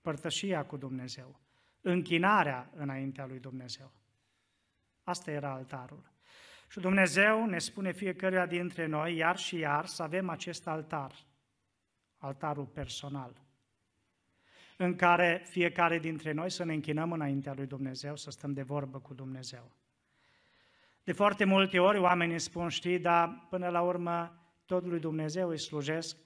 părtășia 0.00 0.64
cu 0.64 0.76
Dumnezeu, 0.76 1.40
închinarea 1.80 2.70
înaintea 2.74 3.26
lui 3.26 3.38
Dumnezeu. 3.38 3.99
Asta 5.10 5.30
era 5.30 5.52
altarul. 5.52 6.02
Și 6.68 6.80
Dumnezeu 6.80 7.46
ne 7.46 7.58
spune 7.58 7.92
fiecăruia 7.92 8.46
dintre 8.46 8.86
noi, 8.86 9.16
iar 9.16 9.36
și 9.36 9.56
iar, 9.58 9.86
să 9.86 10.02
avem 10.02 10.28
acest 10.28 10.66
altar, 10.66 11.12
altarul 12.18 12.64
personal, 12.64 13.32
în 14.76 14.96
care 14.96 15.42
fiecare 15.48 15.98
dintre 15.98 16.32
noi 16.32 16.50
să 16.50 16.64
ne 16.64 16.72
închinăm 16.72 17.12
înaintea 17.12 17.54
lui 17.54 17.66
Dumnezeu, 17.66 18.16
să 18.16 18.30
stăm 18.30 18.52
de 18.52 18.62
vorbă 18.62 18.98
cu 18.98 19.14
Dumnezeu. 19.14 19.70
De 21.04 21.12
foarte 21.12 21.44
multe 21.44 21.78
ori 21.78 21.98
oamenii 21.98 22.38
spun, 22.38 22.68
știi, 22.68 22.98
dar 22.98 23.46
până 23.48 23.68
la 23.68 23.80
urmă 23.80 24.44
tot 24.64 24.84
lui 24.84 25.00
Dumnezeu 25.00 25.48
îi 25.48 25.58
slujesc 25.58 26.16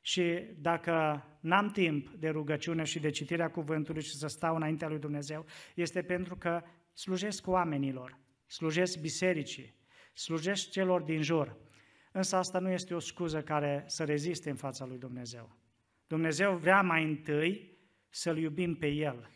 și 0.00 0.44
dacă 0.58 1.24
n-am 1.40 1.70
timp 1.70 2.08
de 2.08 2.28
rugăciune 2.28 2.84
și 2.84 3.00
de 3.00 3.10
citirea 3.10 3.50
cuvântului 3.50 4.02
și 4.02 4.16
să 4.16 4.26
stau 4.26 4.56
înaintea 4.56 4.88
lui 4.88 4.98
Dumnezeu, 4.98 5.46
este 5.74 6.02
pentru 6.02 6.36
că 6.36 6.62
slujesc 6.92 7.46
oamenilor 7.46 8.18
slujesc 8.48 9.00
bisericii, 9.00 9.74
slujesc 10.14 10.70
celor 10.70 11.02
din 11.02 11.22
jur. 11.22 11.56
Însă 12.12 12.36
asta 12.36 12.58
nu 12.58 12.70
este 12.70 12.94
o 12.94 12.98
scuză 12.98 13.42
care 13.42 13.84
să 13.86 14.04
reziste 14.04 14.50
în 14.50 14.56
fața 14.56 14.84
lui 14.84 14.98
Dumnezeu. 14.98 15.56
Dumnezeu 16.06 16.56
vrea 16.56 16.82
mai 16.82 17.04
întâi 17.04 17.78
să-L 18.08 18.38
iubim 18.38 18.76
pe 18.76 18.86
El, 18.86 19.30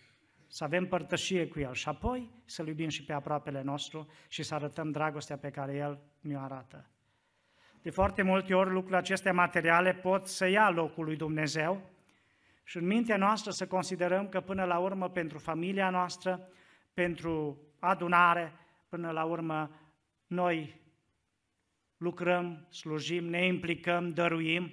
să 0.47 0.65
avem 0.65 0.87
părtășie 0.87 1.49
cu 1.49 1.61
El 1.61 1.75
și 1.75 1.89
apoi 1.89 2.43
să-L 2.45 2.67
iubim 2.67 2.89
și 2.89 3.05
pe 3.05 3.13
aproapele 3.13 3.63
nostru 3.63 4.07
și 4.29 4.43
să 4.43 4.55
arătăm 4.55 4.91
dragostea 4.91 5.37
pe 5.37 5.51
care 5.51 5.75
El 5.75 6.03
ne-o 6.21 6.41
arată. 6.41 6.91
De 7.83 7.91
foarte 7.91 8.23
multe 8.23 8.55
ori 8.55 8.71
lucrurile 8.71 8.97
acestea 8.97 9.33
materiale 9.33 9.95
pot 9.95 10.27
să 10.27 10.47
ia 10.47 10.71
locul 10.71 11.05
lui 11.05 11.17
Dumnezeu 11.17 11.91
și 12.65 12.77
în 12.77 12.87
mintea 12.87 13.17
noastră 13.17 13.51
să 13.51 13.67
considerăm 13.67 14.29
că 14.29 14.41
până 14.41 14.65
la 14.65 14.79
urmă 14.79 15.11
pentru 15.11 15.39
familia 15.39 15.91
noastră, 15.91 16.49
pentru 16.95 17.61
adunare, 17.79 18.53
Până 18.93 19.11
la 19.11 19.25
urmă, 19.25 19.71
noi 20.27 20.81
lucrăm, 21.97 22.67
slujim, 22.71 23.25
ne 23.25 23.47
implicăm, 23.47 24.09
dăruim, 24.09 24.73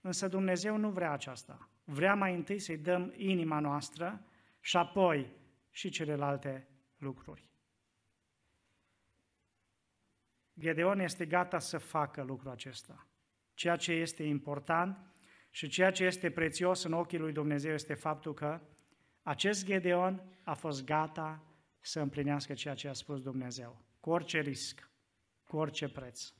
însă 0.00 0.28
Dumnezeu 0.28 0.76
nu 0.76 0.90
vrea 0.90 1.12
aceasta. 1.12 1.70
Vrea 1.84 2.14
mai 2.14 2.34
întâi 2.34 2.58
să-i 2.58 2.76
dăm 2.76 3.12
inima 3.16 3.58
noastră 3.60 4.26
și 4.60 4.76
apoi 4.76 5.32
și 5.70 5.90
celelalte 5.90 6.68
lucruri. 6.96 7.46
Gedeon 10.58 10.98
este 10.98 11.26
gata 11.26 11.58
să 11.58 11.78
facă 11.78 12.22
lucrul 12.22 12.50
acesta. 12.50 13.06
ceea 13.54 13.76
ce 13.76 13.92
este 13.92 14.22
important 14.22 14.98
și 15.50 15.68
ceea 15.68 15.90
ce 15.90 16.04
este 16.04 16.30
prețios 16.30 16.82
în 16.82 16.92
ochii 16.92 17.18
lui 17.18 17.32
Dumnezeu 17.32 17.72
este 17.72 17.94
faptul 17.94 18.34
că 18.34 18.60
acest 19.22 19.64
Gedeon 19.64 20.22
a 20.44 20.54
fost 20.54 20.84
gata 20.84 21.51
să 21.82 22.00
împlinească 22.00 22.54
ceea 22.54 22.74
ce 22.74 22.88
a 22.88 22.92
spus 22.92 23.20
Dumnezeu, 23.20 23.84
cu 24.00 24.10
orice 24.10 24.40
risc, 24.40 24.90
cu 25.44 25.56
orice 25.56 25.88
preț. 25.88 26.32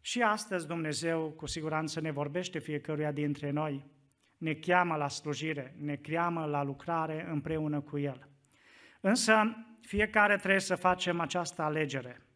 Și 0.00 0.22
astăzi 0.22 0.66
Dumnezeu 0.66 1.30
cu 1.30 1.46
siguranță 1.46 2.00
ne 2.00 2.10
vorbește 2.10 2.58
fiecăruia 2.58 3.12
dintre 3.12 3.50
noi, 3.50 3.90
ne 4.36 4.54
cheamă 4.54 4.96
la 4.96 5.08
slujire, 5.08 5.74
ne 5.78 5.96
cheamă 5.96 6.44
la 6.44 6.62
lucrare 6.62 7.26
împreună 7.28 7.80
cu 7.80 7.98
El. 7.98 8.28
Însă 9.00 9.56
fiecare 9.80 10.36
trebuie 10.36 10.60
să 10.60 10.74
facem 10.74 11.20
această 11.20 11.62
alegere. 11.62 12.26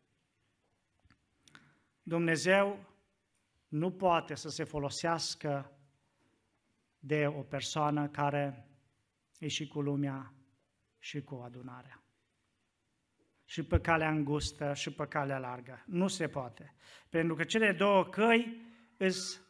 Dumnezeu 2.02 2.94
nu 3.68 3.92
poate 3.92 4.35
să 4.35 4.48
se 4.48 4.64
folosească 4.64 5.72
de 6.98 7.26
o 7.26 7.42
persoană 7.42 8.09
care 8.09 8.68
e 9.38 9.48
și 9.48 9.68
cu 9.68 9.80
lumea 9.80 10.36
și 11.07 11.23
cu 11.23 11.35
adunarea. 11.35 12.03
Și 13.45 13.62
pe 13.62 13.81
calea 13.81 14.11
îngustă 14.11 14.75
și 14.75 14.90
pe 14.92 15.07
calea 15.07 15.38
largă. 15.38 15.83
Nu 15.87 16.09
se 16.09 16.29
poate. 16.29 16.75
Pentru 17.09 17.35
că 17.35 17.45
cele 17.45 17.73
două 17.73 18.05
căi 18.05 18.61
sunt 18.99 19.45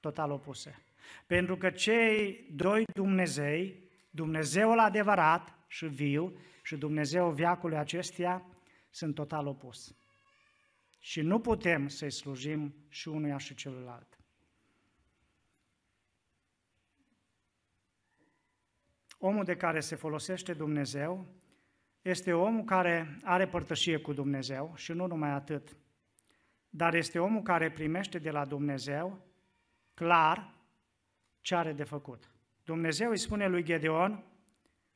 total 0.00 0.30
opuse. 0.30 0.84
Pentru 1.26 1.56
că 1.56 1.70
cei 1.70 2.48
doi 2.52 2.84
Dumnezei, 2.94 3.90
Dumnezeul 4.10 4.78
adevărat 4.78 5.58
și 5.66 5.86
viu 5.86 6.38
și 6.62 6.76
Dumnezeu 6.76 7.30
viacului 7.30 7.76
acestea, 7.76 8.46
sunt 8.90 9.14
total 9.14 9.46
opus. 9.46 9.96
Și 10.98 11.20
nu 11.20 11.40
putem 11.40 11.88
să-i 11.88 12.10
slujim 12.10 12.74
și 12.88 13.08
unuia 13.08 13.38
și 13.38 13.54
celuilalt. 13.54 14.18
Omul 19.18 19.44
de 19.44 19.56
care 19.56 19.80
se 19.80 19.96
folosește 19.96 20.52
Dumnezeu 20.52 21.26
este 22.02 22.32
omul 22.32 22.64
care 22.64 23.18
are 23.22 23.46
părtășie 23.46 23.96
cu 23.96 24.12
Dumnezeu 24.12 24.72
și 24.76 24.92
nu 24.92 25.06
numai 25.06 25.30
atât, 25.30 25.76
dar 26.68 26.94
este 26.94 27.18
omul 27.18 27.42
care 27.42 27.70
primește 27.70 28.18
de 28.18 28.30
la 28.30 28.44
Dumnezeu 28.44 29.18
clar 29.94 30.54
ce 31.40 31.54
are 31.54 31.72
de 31.72 31.84
făcut. 31.84 32.30
Dumnezeu 32.64 33.10
îi 33.10 33.18
spune 33.18 33.48
lui 33.48 33.62
Gedeon, 33.62 34.24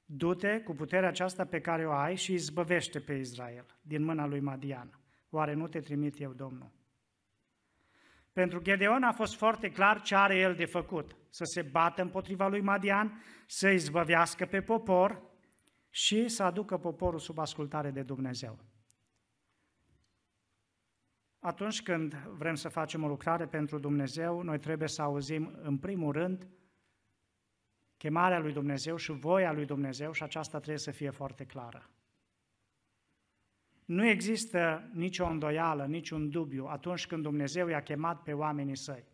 du-te 0.05 0.61
cu 0.61 0.75
puterea 0.75 1.09
aceasta 1.09 1.45
pe 1.45 1.61
care 1.61 1.87
o 1.87 1.93
ai 1.93 2.17
și 2.17 2.33
izbăvește 2.33 3.01
pe 3.01 3.13
Israel 3.13 3.67
din 3.83 4.03
mâna 4.03 4.27
lui 4.27 4.41
Madian. 4.41 4.99
Oare 5.31 5.53
nu 5.53 5.69
te 5.69 5.81
trimit 5.81 6.21
eu, 6.21 6.33
Domnul? 6.33 6.71
Pentru 8.33 8.61
Gedeon 8.63 9.03
a 9.03 9.13
fost 9.13 9.37
foarte 9.37 9.71
clar 9.71 10.03
ce 10.03 10.15
are 10.15 10.37
el 10.37 10.55
de 10.55 10.65
făcut. 10.65 11.17
Să 11.31 11.45
se 11.45 11.63
bată 11.63 12.03
împotriva 12.03 12.49
lui 12.49 12.61
Madian, 12.61 13.23
să 13.47 13.69
izbăvească 13.69 14.47
pe 14.47 14.61
popor 14.61 15.23
și 15.91 16.29
să 16.29 16.43
aducă 16.43 16.79
poporul 16.79 17.19
sub 17.19 17.39
ascultare 17.39 17.91
de 17.91 18.03
Dumnezeu. 18.03 18.59
Atunci 21.39 21.83
când 21.83 22.15
vrem 22.15 22.55
să 22.55 22.69
facem 22.69 23.03
o 23.03 23.09
lucrare 23.09 23.47
pentru 23.47 23.79
Dumnezeu, 23.79 24.43
noi 24.43 24.59
trebuie 24.59 24.89
să 24.89 25.03
auzim 25.03 25.59
în 25.63 25.79
primul 25.79 26.13
rând 26.13 26.49
chemarea 27.97 28.39
lui 28.39 28.53
Dumnezeu 28.53 28.97
și 28.97 29.13
voia 29.13 29.53
lui 29.53 29.65
Dumnezeu 29.65 30.13
și 30.13 30.23
aceasta 30.23 30.57
trebuie 30.57 30.79
să 30.79 30.91
fie 30.91 31.11
foarte 31.11 31.45
clară. 31.45 31.91
Nu 33.85 34.07
există 34.07 34.91
nicio 34.93 35.27
îndoială, 35.27 35.87
niciun 35.87 36.31
dubiu 36.31 36.67
atunci 36.67 37.07
când 37.07 37.23
Dumnezeu 37.23 37.69
i-a 37.69 37.83
chemat 37.83 38.23
pe 38.23 38.33
oamenii 38.33 38.77
săi. 38.77 39.05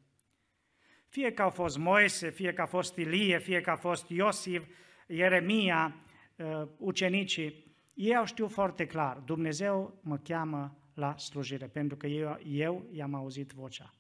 Fie 1.09 1.33
că 1.33 1.43
au 1.43 1.51
fost 1.51 1.79
Moise, 1.79 2.31
fie 2.31 2.53
că 2.53 2.63
a 2.63 2.67
fost 2.67 2.97
Ilie, 2.97 3.39
fie 3.39 3.61
că 3.61 3.71
a 3.71 3.77
fost 3.77 4.09
Iosif, 4.09 4.67
Ieremia, 5.07 5.97
uh, 6.37 6.69
ucenicii, 6.79 7.67
ei 7.95 8.17
au 8.17 8.25
știut 8.25 8.51
foarte 8.51 8.87
clar, 8.87 9.17
Dumnezeu 9.17 10.01
mă 10.03 10.19
cheamă 10.19 10.79
la 10.95 11.17
slujire, 11.17 11.67
pentru 11.67 11.97
că 11.97 12.07
eu, 12.07 12.39
eu 12.45 12.87
i-am 12.91 13.15
auzit 13.15 13.53
vocea. 13.53 13.95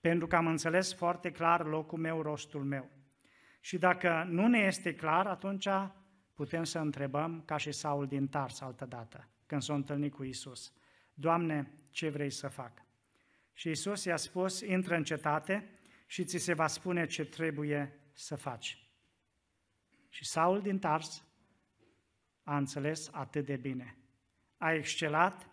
Pentru 0.00 0.26
că 0.26 0.36
am 0.36 0.46
înțeles 0.46 0.94
foarte 0.94 1.30
clar 1.30 1.66
locul 1.66 1.98
meu, 1.98 2.22
rostul 2.22 2.64
meu. 2.64 2.90
Și 3.60 3.78
dacă 3.78 4.26
nu 4.28 4.46
ne 4.46 4.58
este 4.58 4.94
clar, 4.94 5.26
atunci 5.26 5.68
putem 6.34 6.64
să 6.64 6.78
întrebăm, 6.78 7.42
ca 7.44 7.56
și 7.56 7.72
Saul 7.72 8.06
din 8.06 8.28
Tars 8.28 8.60
altă 8.60 8.84
dată, 8.84 9.28
când 9.46 9.62
s-a 9.62 9.74
întâlnit 9.74 10.12
cu 10.12 10.22
Isus. 10.22 10.72
Doamne, 11.14 11.74
ce 11.90 12.08
vrei 12.08 12.30
să 12.30 12.48
fac? 12.48 12.72
Și 13.52 13.70
Isus 13.70 14.04
i-a 14.04 14.16
spus, 14.16 14.60
intră 14.60 14.94
în 14.94 15.04
cetate 15.04 15.68
și 16.06 16.24
ți 16.24 16.38
se 16.38 16.54
va 16.54 16.66
spune 16.66 17.06
ce 17.06 17.24
trebuie 17.24 18.00
să 18.12 18.36
faci. 18.36 18.88
Și 20.08 20.24
Saul 20.24 20.62
din 20.62 20.78
Tars 20.78 21.24
a 22.42 22.56
înțeles 22.56 23.08
atât 23.12 23.44
de 23.44 23.56
bine. 23.56 23.96
A 24.56 24.72
excelat, 24.72 25.50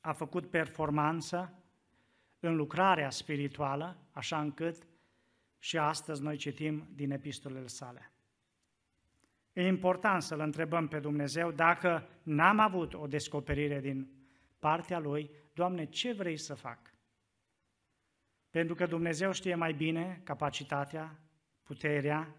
a 0.00 0.12
făcut 0.12 0.50
performanță 0.50 1.54
în 2.40 2.56
lucrarea 2.56 3.10
spirituală, 3.10 3.96
așa 4.10 4.40
încât 4.40 4.86
și 5.58 5.78
astăzi 5.78 6.22
noi 6.22 6.36
citim 6.36 6.88
din 6.94 7.10
epistolele 7.10 7.66
sale. 7.66 8.12
E 9.52 9.66
important 9.66 10.22
să-L 10.22 10.40
întrebăm 10.40 10.88
pe 10.88 10.98
Dumnezeu 10.98 11.50
dacă 11.50 12.08
n-am 12.22 12.58
avut 12.58 12.94
o 12.94 13.06
descoperire 13.06 13.80
din 13.80 14.10
partea 14.58 14.98
Lui, 14.98 15.30
Doamne, 15.54 15.84
ce 15.84 16.12
vrei 16.12 16.36
să 16.36 16.54
fac? 16.54 16.89
Pentru 18.50 18.74
că 18.74 18.86
Dumnezeu 18.86 19.32
știe 19.32 19.54
mai 19.54 19.72
bine 19.72 20.20
capacitatea, 20.24 21.18
puterea, 21.62 22.34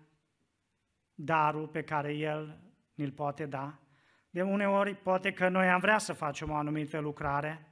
darul 1.13 1.67
pe 1.67 1.83
care 1.83 2.13
El 2.13 2.59
ni-l 2.93 3.11
poate 3.11 3.45
da. 3.45 3.79
De 4.29 4.41
uneori 4.41 4.95
poate 4.95 5.31
că 5.33 5.49
noi 5.49 5.69
am 5.69 5.79
vrea 5.79 5.97
să 5.97 6.13
facem 6.13 6.49
o 6.49 6.55
anumită 6.55 6.99
lucrare 6.99 7.67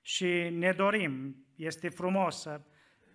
și 0.00 0.48
ne 0.50 0.72
dorim, 0.72 1.44
este 1.56 1.88
frumos 1.88 2.40
să 2.40 2.60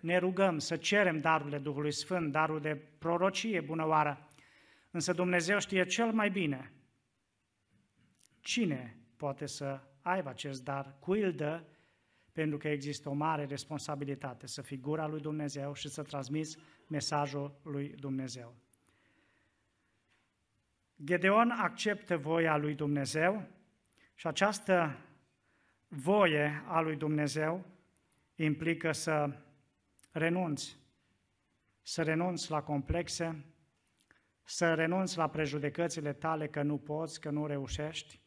ne 0.00 0.18
rugăm, 0.18 0.58
să 0.58 0.76
cerem 0.76 1.20
darurile 1.20 1.58
Duhului 1.58 1.92
Sfânt, 1.92 2.32
darul 2.32 2.60
de 2.60 2.76
prorocie, 2.98 3.60
bună 3.60 3.86
oară, 3.86 4.28
însă 4.90 5.12
Dumnezeu 5.12 5.58
știe 5.58 5.84
cel 5.84 6.12
mai 6.12 6.30
bine 6.30 6.70
cine 8.46 8.96
poate 9.16 9.46
să 9.46 9.80
aibă 10.02 10.28
acest 10.28 10.64
dar, 10.64 10.96
cui 10.98 11.20
îl 11.20 11.32
dă, 11.32 11.62
pentru 12.36 12.58
că 12.58 12.68
există 12.68 13.08
o 13.08 13.12
mare 13.12 13.44
responsabilitate 13.44 14.46
să 14.46 14.62
fii 14.62 14.78
gura 14.78 15.06
lui 15.06 15.20
Dumnezeu 15.20 15.74
și 15.74 15.88
să 15.88 16.02
transmiți 16.02 16.58
mesajul 16.86 17.60
lui 17.62 17.88
Dumnezeu. 17.88 18.54
Gedeon 21.04 21.50
acceptă 21.50 22.16
voia 22.16 22.56
lui 22.56 22.74
Dumnezeu 22.74 23.46
și 24.14 24.26
această 24.26 24.96
voie 25.88 26.64
a 26.66 26.80
lui 26.80 26.96
Dumnezeu 26.96 27.64
implică 28.34 28.92
să 28.92 29.38
renunți, 30.10 30.76
să 31.82 32.02
renunți 32.02 32.50
la 32.50 32.62
complexe, 32.62 33.44
să 34.44 34.74
renunți 34.74 35.16
la 35.16 35.28
prejudecățile 35.28 36.12
tale 36.12 36.48
că 36.48 36.62
nu 36.62 36.78
poți, 36.78 37.20
că 37.20 37.30
nu 37.30 37.46
reușești, 37.46 38.20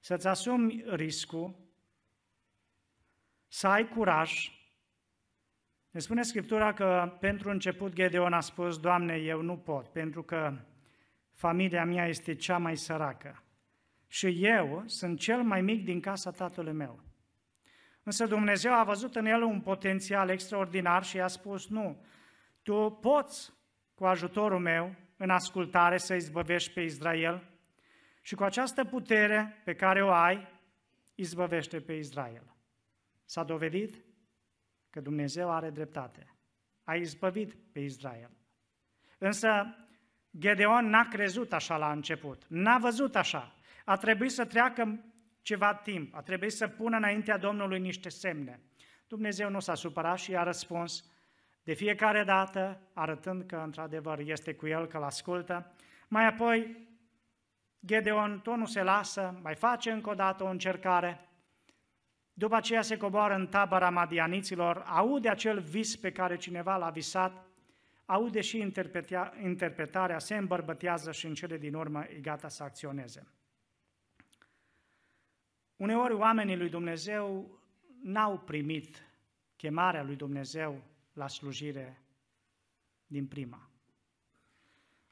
să-ți 0.00 0.26
asumi 0.26 0.84
riscul, 0.86 1.66
să 3.48 3.66
ai 3.66 3.88
curaj. 3.88 4.52
Ne 5.90 6.00
spune 6.00 6.22
Scriptura 6.22 6.72
că 6.72 7.16
pentru 7.20 7.50
început 7.50 7.92
Gedeon 7.92 8.32
a 8.32 8.40
spus, 8.40 8.78
Doamne, 8.78 9.14
eu 9.16 9.40
nu 9.40 9.56
pot, 9.56 9.88
pentru 9.88 10.22
că 10.22 10.58
familia 11.32 11.84
mea 11.84 12.06
este 12.06 12.34
cea 12.34 12.58
mai 12.58 12.76
săracă 12.76 13.42
și 14.06 14.44
eu 14.44 14.82
sunt 14.86 15.18
cel 15.18 15.42
mai 15.42 15.60
mic 15.60 15.84
din 15.84 16.00
casa 16.00 16.30
tatălui 16.30 16.72
meu. 16.72 17.00
Însă 18.02 18.26
Dumnezeu 18.26 18.72
a 18.72 18.84
văzut 18.84 19.16
în 19.16 19.26
el 19.26 19.42
un 19.42 19.60
potențial 19.60 20.28
extraordinar 20.28 21.04
și 21.04 21.16
i-a 21.16 21.26
spus, 21.26 21.68
nu, 21.68 22.04
tu 22.62 22.98
poți 23.00 23.52
cu 23.94 24.04
ajutorul 24.04 24.58
meu 24.58 24.94
în 25.16 25.30
ascultare 25.30 25.98
să 25.98 26.14
izbăvești 26.14 26.72
pe 26.72 26.80
Israel 26.80 27.50
și 28.22 28.34
cu 28.34 28.42
această 28.42 28.84
putere 28.84 29.60
pe 29.64 29.74
care 29.74 30.04
o 30.04 30.10
ai, 30.10 30.48
izbăvește 31.14 31.80
pe 31.80 31.92
Israel. 31.92 32.57
S-a 33.28 33.44
dovedit 33.44 34.04
că 34.90 35.00
Dumnezeu 35.00 35.50
are 35.50 35.70
dreptate. 35.70 36.34
A 36.84 36.94
izbăvit 36.94 37.54
pe 37.72 37.80
Israel. 37.80 38.30
Însă 39.18 39.76
Gedeon 40.38 40.88
n-a 40.88 41.08
crezut 41.08 41.52
așa 41.52 41.76
la 41.76 41.92
început, 41.92 42.44
n-a 42.46 42.78
văzut 42.78 43.16
așa. 43.16 43.54
A 43.84 43.96
trebuit 43.96 44.30
să 44.30 44.44
treacă 44.44 45.04
ceva 45.42 45.74
timp, 45.74 46.14
a 46.14 46.22
trebuit 46.22 46.52
să 46.52 46.68
pună 46.68 46.96
înaintea 46.96 47.36
Domnului 47.36 47.78
niște 47.78 48.08
semne. 48.08 48.60
Dumnezeu 49.06 49.50
nu 49.50 49.60
s-a 49.60 49.74
supărat 49.74 50.18
și 50.18 50.30
i-a 50.30 50.42
răspuns 50.42 51.04
de 51.62 51.72
fiecare 51.72 52.24
dată, 52.24 52.80
arătând 52.92 53.42
că 53.42 53.56
într-adevăr 53.56 54.18
este 54.18 54.54
cu 54.54 54.66
el, 54.66 54.86
că 54.86 54.96
îl 54.96 55.02
ascultă. 55.02 55.74
Mai 56.08 56.26
apoi, 56.26 56.88
Gedeon 57.86 58.40
tot 58.40 58.56
nu 58.56 58.66
se 58.66 58.82
lasă, 58.82 59.38
mai 59.42 59.54
face 59.54 59.90
încă 59.90 60.10
o 60.10 60.14
dată 60.14 60.44
o 60.44 60.48
încercare. 60.48 61.27
După 62.38 62.54
aceea 62.54 62.82
se 62.82 62.96
coboară 62.96 63.34
în 63.34 63.46
tabăra 63.46 63.90
madianiților, 63.90 64.82
aude 64.86 65.28
acel 65.28 65.60
vis 65.60 65.96
pe 65.96 66.12
care 66.12 66.36
cineva 66.36 66.76
l-a 66.76 66.90
visat, 66.90 67.46
aude 68.06 68.40
și 68.40 68.58
interpretarea, 69.42 70.18
se 70.18 70.36
îmbărbătează 70.36 71.12
și 71.12 71.26
în 71.26 71.34
cele 71.34 71.58
din 71.58 71.74
urmă 71.74 72.04
e 72.04 72.20
gata 72.20 72.48
să 72.48 72.62
acționeze. 72.62 73.26
Uneori 75.76 76.12
oamenii 76.14 76.56
lui 76.56 76.68
Dumnezeu 76.68 77.58
n-au 78.02 78.38
primit 78.38 79.06
chemarea 79.56 80.02
lui 80.02 80.16
Dumnezeu 80.16 80.82
la 81.12 81.28
slujire 81.28 82.02
din 83.06 83.26
prima. 83.26 83.70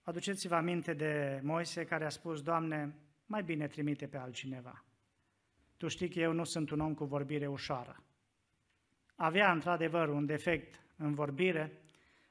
Aduceți-vă 0.03 0.55
aminte 0.55 0.95
de 0.95 1.41
Moise 1.43 1.85
care 1.85 2.05
a 2.05 2.09
spus, 2.09 2.43
Doamne, 2.43 2.95
mai 3.27 3.43
bine 3.43 3.67
trimite 3.67 4.07
pe 4.07 4.17
altcineva. 4.17 4.86
Tu 5.77 5.89
știi 5.89 6.09
că 6.09 6.19
eu 6.19 6.33
nu 6.33 6.45
sunt 6.45 6.71
un 6.71 6.81
om 6.81 6.95
cu 6.95 7.05
vorbire 7.05 7.47
ușoară. 7.47 8.03
Avea 9.15 9.53
într-adevăr 9.53 10.09
un 10.09 10.27
defect 10.27 10.81
în 10.97 11.15
vorbire, 11.15 11.81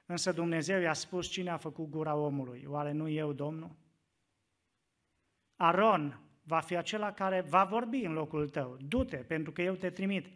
însă 0.06 0.32
Dumnezeu 0.32 0.80
i-a 0.80 0.94
spus 0.94 1.28
cine 1.28 1.50
a 1.50 1.58
făcut 1.58 1.90
gura 1.90 2.16
omului. 2.16 2.66
Oare 2.68 2.92
nu 2.92 3.10
eu, 3.10 3.34
Domnul? 3.34 3.76
Aron 5.56 6.20
va 6.44 6.60
fi 6.60 6.76
acela 6.76 7.14
care 7.14 7.42
va 7.42 7.64
vorbi 7.64 7.98
în 7.98 8.14
locul 8.14 8.50
tău. 8.50 8.78
Du-te, 8.78 9.18
pentru 9.18 9.52
că 9.52 9.62
eu 9.62 9.76
te 9.76 9.90
trimit. 9.90 10.28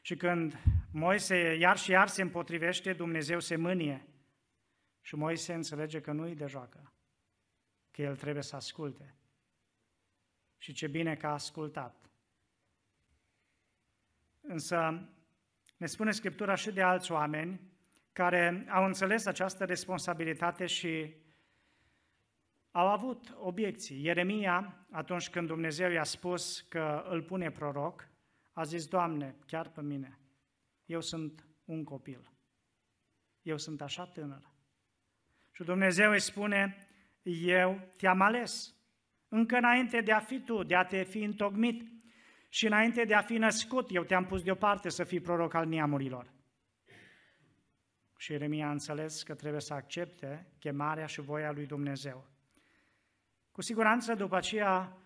Și 0.00 0.16
când 0.16 0.58
Moise 0.92 1.54
iar 1.54 1.78
și 1.78 1.90
iar 1.90 2.08
se 2.08 2.22
împotrivește, 2.22 2.92
Dumnezeu 2.92 3.40
se 3.40 3.56
mânie. 3.56 4.06
Și 5.00 5.16
Moise 5.16 5.54
înțelege 5.54 6.00
că 6.00 6.12
nu-i 6.12 6.34
de 6.34 6.46
joacă, 6.46 6.92
că 7.90 8.02
el 8.02 8.16
trebuie 8.16 8.42
să 8.42 8.56
asculte. 8.56 9.14
Și 10.56 10.72
ce 10.72 10.86
bine 10.86 11.16
că 11.16 11.26
a 11.26 11.32
ascultat. 11.32 12.07
Însă 14.48 15.08
ne 15.76 15.86
spune 15.86 16.10
Scriptura 16.10 16.54
și 16.54 16.72
de 16.72 16.82
alți 16.82 17.12
oameni 17.12 17.60
care 18.12 18.66
au 18.68 18.84
înțeles 18.84 19.26
această 19.26 19.64
responsabilitate 19.64 20.66
și 20.66 21.14
au 22.70 22.86
avut 22.86 23.36
obiecții. 23.38 24.04
Ieremia, 24.04 24.86
atunci 24.90 25.30
când 25.30 25.46
Dumnezeu 25.46 25.90
i-a 25.90 26.04
spus 26.04 26.60
că 26.60 27.04
îl 27.08 27.22
pune 27.22 27.50
proroc, 27.50 28.08
a 28.52 28.62
zis, 28.62 28.86
Doamne, 28.86 29.36
chiar 29.46 29.68
pe 29.68 29.82
mine, 29.82 30.18
eu 30.86 31.00
sunt 31.00 31.46
un 31.64 31.84
copil. 31.84 32.30
Eu 33.42 33.56
sunt 33.56 33.82
așa 33.82 34.06
tânăr. 34.06 34.50
Și 35.52 35.62
Dumnezeu 35.62 36.10
îi 36.10 36.20
spune, 36.20 36.86
eu 37.42 37.80
te-am 37.96 38.20
ales. 38.20 38.74
Încă 39.28 39.56
înainte 39.56 40.00
de 40.00 40.12
a 40.12 40.20
fi 40.20 40.40
tu, 40.40 40.62
de 40.62 40.74
a 40.74 40.84
te 40.84 41.02
fi 41.02 41.22
întocmit 41.22 41.97
și 42.48 42.66
înainte 42.66 43.04
de 43.04 43.14
a 43.14 43.20
fi 43.20 43.36
născut, 43.36 43.94
eu 43.94 44.02
te-am 44.02 44.24
pus 44.24 44.42
deoparte 44.42 44.88
să 44.88 45.04
fii 45.04 45.20
proroc 45.20 45.54
al 45.54 45.66
neamurilor. 45.66 46.32
Și 48.16 48.32
Ieremia 48.32 48.66
a 48.66 48.70
înțeles 48.70 49.22
că 49.22 49.34
trebuie 49.34 49.60
să 49.60 49.74
accepte 49.74 50.52
chemarea 50.58 51.06
și 51.06 51.20
voia 51.20 51.52
lui 51.52 51.66
Dumnezeu. 51.66 52.26
Cu 53.50 53.62
siguranță 53.62 54.14
după 54.14 54.36
aceea 54.36 54.96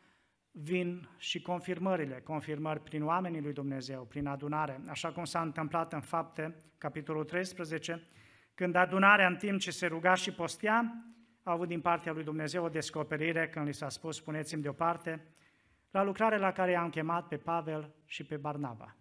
vin 0.51 1.09
și 1.17 1.43
confirmările, 1.43 2.21
confirmări 2.21 2.81
prin 2.81 3.05
oamenii 3.05 3.41
lui 3.41 3.53
Dumnezeu, 3.53 4.05
prin 4.05 4.27
adunare, 4.27 4.81
așa 4.89 5.13
cum 5.13 5.25
s-a 5.25 5.41
întâmplat 5.41 5.93
în 5.93 6.01
fapte, 6.01 6.57
capitolul 6.79 7.25
13, 7.25 8.09
când 8.55 8.75
adunarea 8.75 9.27
în 9.27 9.37
timp 9.37 9.61
ce 9.61 9.71
se 9.71 9.87
ruga 9.87 10.15
și 10.15 10.33
postea, 10.33 11.05
a 11.43 11.53
avut 11.53 11.69
din 11.69 11.81
partea 11.81 12.13
lui 12.13 12.25
Dumnezeu 12.25 12.65
o 12.65 12.69
descoperire 12.69 13.49
când 13.49 13.67
li 13.67 13.75
s-a 13.75 13.89
spus, 13.89 14.17
spuneți-mi 14.17 14.63
deoparte, 14.63 15.27
la 15.93 16.03
lucrare 16.03 16.37
la 16.37 16.53
care 16.53 16.71
i-am 16.71 16.91
chemat 16.91 17.29
pe 17.29 17.37
Pavel 17.37 17.95
și 18.05 18.25
pe 18.25 18.37
Barnaba. 18.37 18.97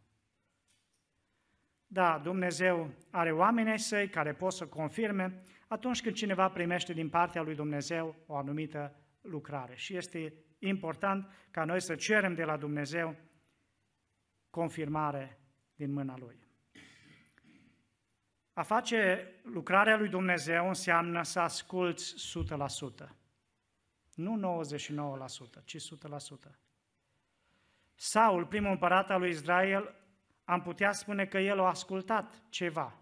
Da, 1.88 2.20
Dumnezeu 2.20 2.90
are 3.10 3.32
oamenii 3.32 3.80
săi 3.80 4.10
care 4.10 4.34
pot 4.34 4.54
să 4.54 4.68
confirme 4.68 5.42
atunci 5.68 6.02
când 6.02 6.16
cineva 6.16 6.50
primește 6.50 6.94
din 6.94 7.10
partea 7.10 7.42
lui 7.42 7.56
Dumnezeu 7.56 8.16
o 8.26 8.36
anumită 8.36 8.96
lucrare. 9.22 9.76
Și 9.76 9.96
este 9.96 10.34
important 10.60 11.32
ca 11.52 11.64
noi 11.64 11.82
să 11.82 11.96
cerem 11.96 12.34
de 12.34 12.44
la 12.44 12.58
Dumnezeu 12.58 13.16
confirmare 14.50 15.40
din 15.76 15.92
mâna 15.92 16.18
Lui. 16.18 16.40
A 18.54 18.62
face 18.62 19.32
lucrarea 19.44 19.98
lui 19.98 20.10
Dumnezeu 20.10 20.68
înseamnă 20.68 21.24
să 21.24 21.40
asculți 21.40 22.16
100%. 23.06 23.10
Nu 24.16 24.64
99%, 25.62 25.64
ci 25.64 25.78
100%. 25.78 26.62
Saul, 27.96 28.46
primul 28.46 28.72
împărat 28.72 29.10
al 29.10 29.20
lui 29.20 29.30
Israel, 29.30 29.96
am 30.44 30.62
putea 30.62 30.92
spune 30.92 31.26
că 31.26 31.38
el 31.38 31.60
a 31.60 31.68
ascultat 31.68 32.42
ceva. 32.50 32.96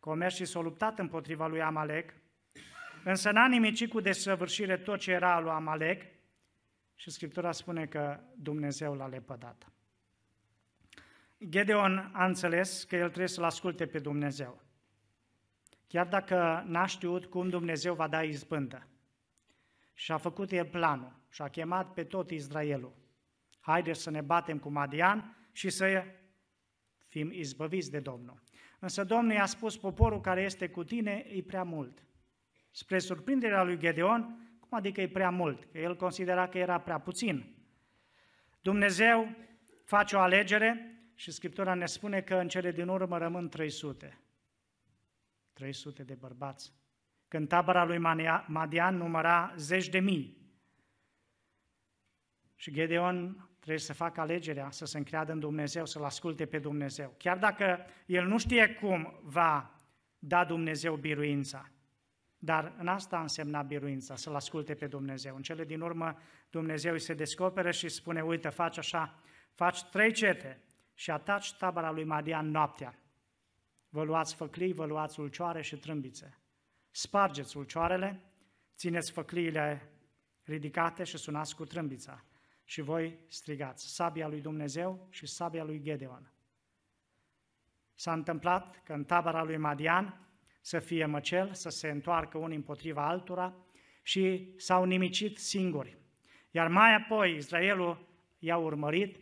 Că 0.00 0.10
a 0.10 0.14
mers 0.14 0.34
și 0.34 0.44
s-a 0.44 0.60
luptat 0.60 0.98
împotriva 0.98 1.46
lui 1.46 1.62
Amalek, 1.62 2.14
însă 3.04 3.30
n-a 3.30 3.48
nimicit 3.48 3.90
cu 3.90 4.00
desăvârșire 4.00 4.76
tot 4.76 4.98
ce 4.98 5.10
era 5.10 5.34
al 5.34 5.42
lui 5.42 5.52
Amalek 5.52 6.02
și 6.94 7.10
Scriptura 7.10 7.52
spune 7.52 7.86
că 7.86 8.20
Dumnezeu 8.34 8.94
l-a 8.94 9.06
lepădat. 9.06 9.72
Gedeon 11.48 12.10
a 12.12 12.24
înțeles 12.24 12.84
că 12.84 12.96
el 12.96 13.06
trebuie 13.06 13.28
să-L 13.28 13.44
asculte 13.44 13.86
pe 13.86 13.98
Dumnezeu. 13.98 14.60
Chiar 15.86 16.06
dacă 16.06 16.64
n-a 16.66 16.86
știut 16.86 17.24
cum 17.24 17.48
Dumnezeu 17.48 17.94
va 17.94 18.08
da 18.08 18.22
izbândă. 18.22 18.86
Și 19.94 20.12
a 20.12 20.16
făcut 20.16 20.50
el 20.50 20.66
planul 20.66 21.12
și 21.30 21.42
a 21.42 21.48
chemat 21.48 21.92
pe 21.92 22.04
tot 22.04 22.30
Israelul. 22.30 22.92
Haideți 23.64 24.02
să 24.02 24.10
ne 24.10 24.20
batem 24.20 24.58
cu 24.58 24.68
Madian 24.68 25.36
și 25.52 25.70
să 25.70 26.04
fim 27.06 27.30
izbăviți 27.32 27.90
de 27.90 28.00
Domnul. 28.00 28.42
Însă 28.78 29.04
Domnul 29.04 29.32
i-a 29.32 29.46
spus, 29.46 29.76
poporul 29.76 30.20
care 30.20 30.42
este 30.42 30.68
cu 30.68 30.84
tine 30.84 31.26
e 31.28 31.42
prea 31.42 31.62
mult. 31.62 32.06
Spre 32.70 32.98
surprinderea 32.98 33.62
lui 33.62 33.78
Gedeon, 33.78 34.56
cum 34.60 34.78
adică 34.78 35.00
e 35.00 35.08
prea 35.08 35.30
mult? 35.30 35.64
Că 35.64 35.78
el 35.78 35.96
considera 35.96 36.48
că 36.48 36.58
era 36.58 36.80
prea 36.80 36.98
puțin. 36.98 37.54
Dumnezeu 38.60 39.36
face 39.84 40.16
o 40.16 40.20
alegere 40.20 40.96
și 41.14 41.30
Scriptura 41.30 41.74
ne 41.74 41.86
spune 41.86 42.20
că 42.20 42.34
în 42.34 42.48
cele 42.48 42.72
din 42.72 42.88
urmă 42.88 43.18
rămân 43.18 43.48
300. 43.48 44.20
300 45.52 46.02
de 46.02 46.14
bărbați. 46.14 46.72
Când 47.28 47.48
tabăra 47.48 47.84
lui 47.84 47.98
Madian 48.46 48.96
număra 48.96 49.54
zeci 49.56 49.88
de 49.88 49.98
mii. 49.98 50.40
Și 52.56 52.72
Gedeon 52.72 53.48
trebuie 53.62 53.84
să 53.84 53.92
facă 53.92 54.20
alegerea, 54.20 54.70
să 54.70 54.84
se 54.84 54.98
încreadă 54.98 55.32
în 55.32 55.38
Dumnezeu, 55.38 55.86
să-L 55.86 56.04
asculte 56.04 56.46
pe 56.46 56.58
Dumnezeu. 56.58 57.14
Chiar 57.18 57.38
dacă 57.38 57.78
el 58.06 58.26
nu 58.26 58.38
știe 58.38 58.68
cum 58.80 59.20
va 59.22 59.74
da 60.18 60.44
Dumnezeu 60.44 60.96
biruința. 60.96 61.70
Dar 62.38 62.74
în 62.78 62.88
asta 62.88 63.20
însemna 63.20 63.62
biruința, 63.62 64.16
să-L 64.16 64.34
asculte 64.34 64.74
pe 64.74 64.86
Dumnezeu. 64.86 65.36
În 65.36 65.42
cele 65.42 65.64
din 65.64 65.80
urmă, 65.80 66.18
Dumnezeu 66.50 66.92
îi 66.92 67.00
se 67.00 67.14
descoperă 67.14 67.70
și 67.70 67.88
spune, 67.88 68.22
uite, 68.22 68.48
faci 68.48 68.78
așa, 68.78 69.18
faci 69.54 69.82
trei 69.84 70.12
cete 70.12 70.62
și 70.94 71.10
ataci 71.10 71.54
tabăra 71.54 71.90
lui 71.90 72.04
Madian 72.04 72.50
noaptea. 72.50 72.98
Vă 73.88 74.02
luați 74.02 74.34
făclii, 74.34 74.72
vă 74.72 74.84
luați 74.84 75.20
ulcioare 75.20 75.62
și 75.62 75.76
trâmbițe. 75.76 76.38
Spargeți 76.90 77.56
ulcioarele, 77.56 78.20
țineți 78.76 79.12
făcliile 79.12 79.92
ridicate 80.42 81.04
și 81.04 81.16
sunați 81.16 81.56
cu 81.56 81.64
trâmbița 81.64 82.24
și 82.72 82.80
voi 82.80 83.18
strigați 83.28 83.94
sabia 83.94 84.28
lui 84.28 84.40
Dumnezeu 84.40 85.06
și 85.10 85.26
sabia 85.26 85.64
lui 85.64 85.80
Gedeon. 85.82 86.32
S-a 87.94 88.12
întâmplat 88.12 88.82
că 88.84 88.92
în 88.92 89.04
tabăra 89.04 89.42
lui 89.42 89.56
Madian 89.56 90.28
să 90.60 90.78
fie 90.78 91.06
măcel, 91.06 91.54
să 91.54 91.68
se 91.68 91.88
întoarcă 91.88 92.38
unii 92.38 92.56
împotriva 92.56 93.08
altora 93.08 93.54
și 94.02 94.54
s-au 94.56 94.84
nimicit 94.84 95.38
singuri. 95.38 95.98
Iar 96.50 96.68
mai 96.68 96.94
apoi 96.94 97.36
Israelul 97.36 98.08
i-a 98.38 98.56
urmărit 98.56 99.18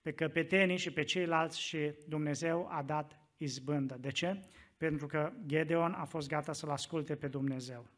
pe 0.00 0.12
căpetenii 0.12 0.76
și 0.76 0.92
pe 0.92 1.02
ceilalți 1.02 1.60
și 1.60 1.94
Dumnezeu 2.08 2.68
a 2.70 2.82
dat 2.82 3.20
izbândă. 3.36 3.96
De 4.00 4.10
ce? 4.10 4.40
Pentru 4.76 5.06
că 5.06 5.32
Gedeon 5.46 5.92
a 5.92 6.04
fost 6.04 6.28
gata 6.28 6.52
să-L 6.52 6.70
asculte 6.70 7.16
pe 7.16 7.28
Dumnezeu. 7.28 7.90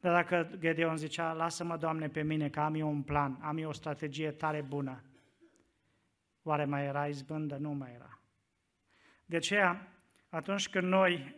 Dar 0.00 0.12
dacă 0.12 0.56
Gedeon 0.58 0.96
zicea, 0.96 1.32
lasă-mă, 1.32 1.76
Doamne, 1.76 2.08
pe 2.08 2.22
mine, 2.22 2.48
că 2.50 2.60
am 2.60 2.74
eu 2.74 2.88
un 2.88 3.02
plan, 3.02 3.38
am 3.40 3.56
eu 3.56 3.68
o 3.68 3.72
strategie 3.72 4.30
tare 4.30 4.62
bună, 4.62 5.02
oare 6.42 6.64
mai 6.64 6.84
era 6.84 7.08
izbândă? 7.08 7.56
Nu 7.56 7.72
mai 7.72 7.92
era. 7.94 8.20
De 9.24 9.36
aceea, 9.36 9.92
atunci 10.28 10.68
când 10.68 10.88
noi 10.88 11.36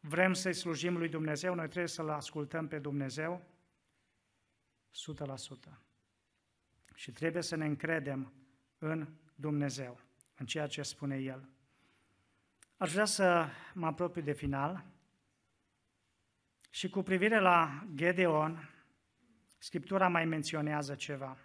vrem 0.00 0.32
să-i 0.32 0.54
slujim 0.54 0.96
lui 0.96 1.08
Dumnezeu, 1.08 1.54
noi 1.54 1.66
trebuie 1.68 1.86
să-L 1.86 2.08
ascultăm 2.08 2.68
pe 2.68 2.78
Dumnezeu 2.78 3.42
100%. 5.70 5.78
Și 6.94 7.12
trebuie 7.12 7.42
să 7.42 7.56
ne 7.56 7.66
încredem 7.66 8.32
în 8.78 9.08
Dumnezeu, 9.34 10.00
în 10.36 10.46
ceea 10.46 10.66
ce 10.66 10.82
spune 10.82 11.16
El. 11.16 11.48
Aș 12.76 12.92
vrea 12.92 13.04
să 13.04 13.46
mă 13.74 13.86
apropiu 13.86 14.22
de 14.22 14.32
final 14.32 14.84
și 16.70 16.88
cu 16.88 17.02
privire 17.02 17.40
la 17.40 17.86
Gedeon, 17.94 18.70
Scriptura 19.58 20.08
mai 20.08 20.24
menționează 20.24 20.94
ceva. 20.94 21.36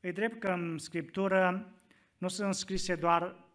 E 0.00 0.12
drept 0.12 0.40
că 0.40 0.48
în 0.48 0.78
Scriptură 0.78 1.72
nu 2.18 2.28
sunt 2.28 2.54
scrise 2.54 2.94
doar 2.94 3.46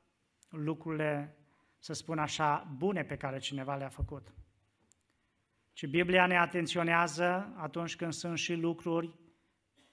lucrurile, 0.50 1.38
să 1.80 1.94
spun 1.94 2.20
așa, 2.20 2.76
bune 2.78 3.04
pe 3.04 3.18
care 3.18 3.40
cineva 3.40 3.76
le-a 3.76 3.90
făcut, 3.90 4.34
ci 5.74 5.88
Biblia 5.88 6.26
ne 6.26 6.38
atenționează 6.38 7.54
atunci 7.58 7.96
când 7.96 8.14
sunt 8.14 8.38
și 8.38 8.54
lucruri 8.54 9.16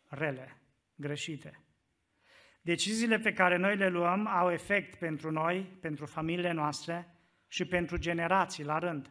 rele, 0.08 0.60
greșite. 0.94 1.64
Deciziile 2.62 3.18
pe 3.18 3.32
care 3.32 3.56
noi 3.56 3.76
le 3.76 3.88
luăm 3.88 4.26
au 4.26 4.50
efect 4.50 4.98
pentru 4.98 5.30
noi, 5.30 5.78
pentru 5.80 6.06
familiile 6.06 6.52
noastre 6.52 7.14
și 7.48 7.64
pentru 7.64 7.96
generații 7.96 8.64
la 8.64 8.78
rând. 8.78 9.10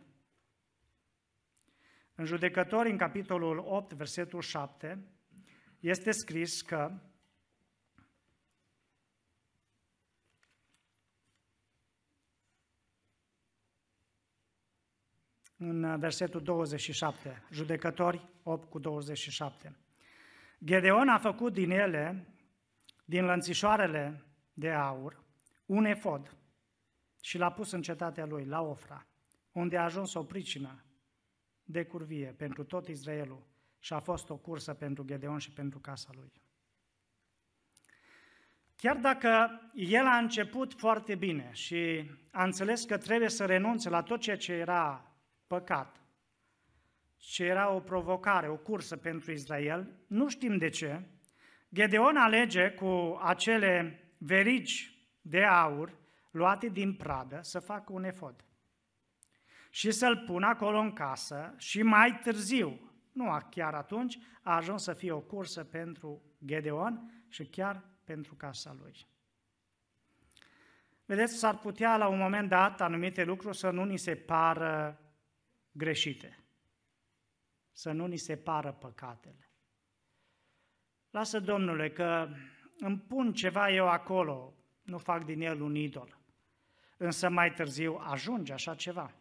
În 2.19 2.25
judecători, 2.25 2.89
în 2.89 2.97
capitolul 2.97 3.57
8, 3.57 3.93
versetul 3.93 4.41
7, 4.41 5.05
este 5.79 6.11
scris 6.11 6.61
că 6.61 7.01
în 15.57 15.99
versetul 15.99 16.41
27, 16.41 17.43
judecători 17.51 18.29
8 18.43 18.69
cu 18.69 18.79
27. 18.79 19.77
Gedeon 20.63 21.09
a 21.09 21.17
făcut 21.17 21.53
din 21.53 21.71
ele, 21.71 22.27
din 23.05 23.25
lănțișoarele 23.25 24.25
de 24.53 24.71
aur, 24.71 25.23
un 25.65 25.85
efod 25.85 26.37
și 27.21 27.37
l-a 27.37 27.51
pus 27.51 27.71
în 27.71 27.81
cetatea 27.81 28.25
lui, 28.25 28.45
la 28.45 28.61
Ofra, 28.61 29.07
unde 29.51 29.77
a 29.77 29.83
ajuns 29.83 30.13
o 30.13 30.23
pricină 30.23 30.83
de 31.71 31.85
curvie 31.85 32.33
pentru 32.37 32.63
tot 32.63 32.87
Israelul 32.87 33.47
și 33.79 33.93
a 33.93 33.99
fost 33.99 34.29
o 34.29 34.37
cursă 34.37 34.73
pentru 34.73 35.03
Gedeon 35.03 35.37
și 35.37 35.51
pentru 35.51 35.79
casa 35.79 36.09
lui. 36.13 36.31
Chiar 38.75 38.97
dacă 38.97 39.61
el 39.73 40.05
a 40.05 40.17
început 40.17 40.73
foarte 40.73 41.15
bine 41.15 41.49
și 41.51 42.09
a 42.31 42.43
înțeles 42.43 42.85
că 42.85 42.97
trebuie 42.97 43.29
să 43.29 43.45
renunțe 43.45 43.89
la 43.89 44.03
tot 44.03 44.19
ceea 44.19 44.37
ce 44.37 44.53
era 44.53 45.15
păcat, 45.47 46.01
ce 47.17 47.43
era 47.43 47.71
o 47.71 47.79
provocare, 47.79 48.49
o 48.49 48.57
cursă 48.57 48.97
pentru 48.97 49.31
Israel, 49.31 49.91
nu 50.07 50.29
știm 50.29 50.57
de 50.57 50.69
ce, 50.69 51.01
Gedeon 51.73 52.15
alege 52.15 52.71
cu 52.71 53.19
acele 53.21 54.03
verigi 54.17 55.07
de 55.21 55.43
aur 55.43 55.97
luate 56.31 56.67
din 56.67 56.93
pradă 56.95 57.39
să 57.41 57.59
facă 57.59 57.93
un 57.93 58.03
efod 58.03 58.43
și 59.69 59.91
să-l 59.91 60.17
pună 60.17 60.47
acolo 60.47 60.79
în 60.79 60.93
casă 60.93 61.53
și 61.57 61.81
mai 61.81 62.19
târziu, 62.23 62.91
nu 63.11 63.37
chiar 63.49 63.73
atunci, 63.73 64.17
a 64.41 64.55
ajuns 64.55 64.83
să 64.83 64.93
fie 64.93 65.11
o 65.11 65.19
cursă 65.19 65.63
pentru 65.63 66.21
Gedeon 66.45 67.23
și 67.27 67.45
chiar 67.45 67.83
pentru 68.03 68.35
casa 68.35 68.75
lui. 68.79 69.07
Vedeți, 71.05 71.33
s-ar 71.33 71.57
putea 71.57 71.97
la 71.97 72.07
un 72.07 72.17
moment 72.17 72.49
dat 72.49 72.81
anumite 72.81 73.23
lucruri 73.23 73.57
să 73.57 73.69
nu 73.69 73.83
ni 73.83 73.97
se 73.97 74.15
pară 74.15 74.99
greșite, 75.71 76.39
să 77.71 77.91
nu 77.91 78.05
ni 78.05 78.17
se 78.17 78.37
pară 78.37 78.71
păcatele. 78.71 79.51
Lasă, 81.09 81.39
Domnule, 81.39 81.91
că 81.91 82.29
îmi 82.77 82.97
pun 82.97 83.33
ceva 83.33 83.71
eu 83.71 83.87
acolo, 83.87 84.53
nu 84.81 84.97
fac 84.97 85.25
din 85.25 85.41
el 85.41 85.61
un 85.61 85.75
idol. 85.75 86.17
Însă 86.97 87.29
mai 87.29 87.53
târziu 87.53 87.95
ajunge 87.95 88.53
așa 88.53 88.75
ceva. 88.75 89.13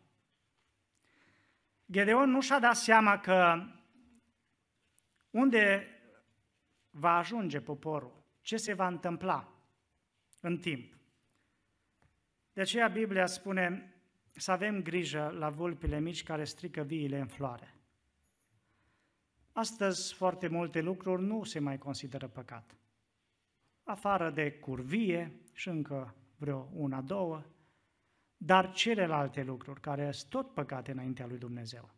Gedeon 1.90 2.30
nu 2.30 2.40
și-a 2.40 2.58
dat 2.58 2.76
seama 2.76 3.18
că 3.18 3.64
unde 5.30 5.86
va 6.90 7.16
ajunge 7.16 7.60
poporul, 7.60 8.24
ce 8.40 8.56
se 8.56 8.72
va 8.72 8.86
întâmpla 8.86 9.52
în 10.40 10.58
timp. 10.58 10.96
De 12.52 12.60
aceea 12.60 12.88
Biblia 12.88 13.26
spune 13.26 13.92
să 14.30 14.50
avem 14.50 14.82
grijă 14.82 15.34
la 15.38 15.50
vulpile 15.50 16.00
mici 16.00 16.22
care 16.22 16.44
strică 16.44 16.82
viile 16.82 17.18
în 17.18 17.26
floare. 17.26 17.74
Astăzi 19.52 20.14
foarte 20.14 20.48
multe 20.48 20.80
lucruri 20.80 21.22
nu 21.22 21.44
se 21.44 21.58
mai 21.58 21.78
consideră 21.78 22.28
păcat. 22.28 22.76
Afară 23.82 24.30
de 24.30 24.52
curvie 24.52 25.32
și 25.52 25.68
încă 25.68 26.14
vreo 26.36 26.68
una, 26.72 27.00
două, 27.00 27.44
dar 28.40 28.72
celelalte 28.72 29.42
lucruri 29.42 29.80
care 29.80 30.10
sunt 30.10 30.30
tot 30.30 30.54
păcate 30.54 30.90
înaintea 30.90 31.26
lui 31.26 31.38
Dumnezeu. 31.38 31.90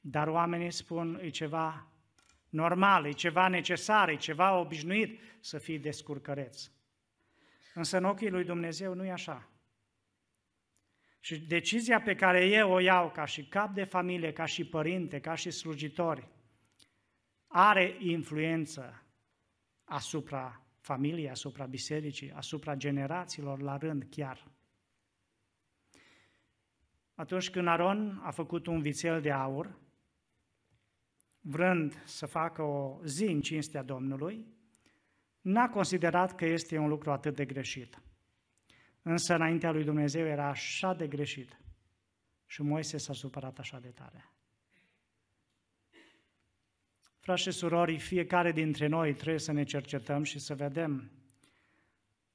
Dar 0.00 0.28
oamenii 0.28 0.70
spun, 0.70 1.18
e 1.22 1.28
ceva 1.28 1.86
normal, 2.48 3.06
e 3.06 3.12
ceva 3.12 3.48
necesar, 3.48 4.08
e 4.08 4.16
ceva 4.16 4.58
obișnuit 4.58 5.20
să 5.40 5.58
fii 5.58 5.78
descurcăreț. 5.78 6.70
Însă 7.74 7.96
în 7.96 8.04
ochii 8.04 8.30
lui 8.30 8.44
Dumnezeu 8.44 8.94
nu 8.94 9.04
e 9.04 9.10
așa. 9.10 9.50
Și 11.20 11.40
decizia 11.40 12.00
pe 12.00 12.14
care 12.14 12.46
eu 12.46 12.70
o 12.70 12.78
iau 12.78 13.10
ca 13.10 13.24
și 13.24 13.46
cap 13.46 13.74
de 13.74 13.84
familie, 13.84 14.32
ca 14.32 14.44
și 14.44 14.64
părinte, 14.64 15.20
ca 15.20 15.34
și 15.34 15.50
slujitori, 15.50 16.28
are 17.46 17.96
influență 17.98 19.02
asupra 19.84 20.61
familiei, 20.82 21.30
asupra 21.30 21.66
bisericii, 21.66 22.32
asupra 22.32 22.74
generațiilor 22.74 23.60
la 23.60 23.76
rând 23.76 24.06
chiar. 24.10 24.50
Atunci 27.14 27.50
când 27.50 27.66
Aron 27.66 28.20
a 28.22 28.30
făcut 28.30 28.66
un 28.66 28.80
vițel 28.80 29.20
de 29.20 29.30
aur, 29.30 29.78
vrând 31.40 32.02
să 32.04 32.26
facă 32.26 32.62
o 32.62 33.00
zi 33.04 33.24
în 33.24 33.40
cinstea 33.40 33.82
Domnului, 33.82 34.46
n-a 35.40 35.68
considerat 35.68 36.34
că 36.34 36.44
este 36.44 36.78
un 36.78 36.88
lucru 36.88 37.10
atât 37.10 37.34
de 37.34 37.44
greșit. 37.44 38.02
Însă 39.02 39.34
înaintea 39.34 39.70
lui 39.70 39.84
Dumnezeu 39.84 40.26
era 40.26 40.48
așa 40.48 40.94
de 40.94 41.08
greșit 41.08 41.60
și 42.46 42.62
Moise 42.62 42.98
s-a 42.98 43.12
supărat 43.12 43.58
așa 43.58 43.78
de 43.80 43.88
tare. 43.88 44.32
Frați 47.22 47.42
și 47.42 47.50
surori, 47.50 47.98
fiecare 47.98 48.52
dintre 48.52 48.86
noi 48.86 49.14
trebuie 49.14 49.38
să 49.38 49.52
ne 49.52 49.64
cercetăm 49.64 50.22
și 50.22 50.38
să 50.38 50.54
vedem 50.54 51.10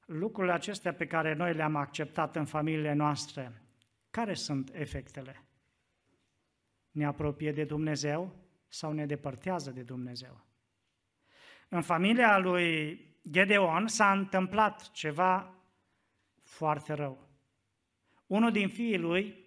lucrurile 0.06 0.54
acestea 0.54 0.93
pe 0.93 1.08
care 1.08 1.34
noi 1.34 1.54
le-am 1.54 1.76
acceptat 1.76 2.36
în 2.36 2.45
familiile 2.45 2.93
noastre, 2.93 3.62
care 4.10 4.34
sunt 4.34 4.71
efectele? 4.73 5.43
Ne 6.91 7.06
apropie 7.06 7.52
de 7.52 7.63
Dumnezeu 7.63 8.36
sau 8.67 8.91
ne 8.91 9.06
depărtează 9.06 9.71
de 9.71 9.82
Dumnezeu? 9.82 10.45
În 11.69 11.82
familia 11.82 12.38
lui 12.38 13.00
Gedeon 13.32 13.88
s-a 13.88 14.12
întâmplat 14.12 14.91
ceva 14.91 15.56
foarte 16.41 16.93
rău. 16.93 17.28
Unul 18.28 18.52
din 18.52 18.69
fiii 18.69 18.97
lui 18.97 19.45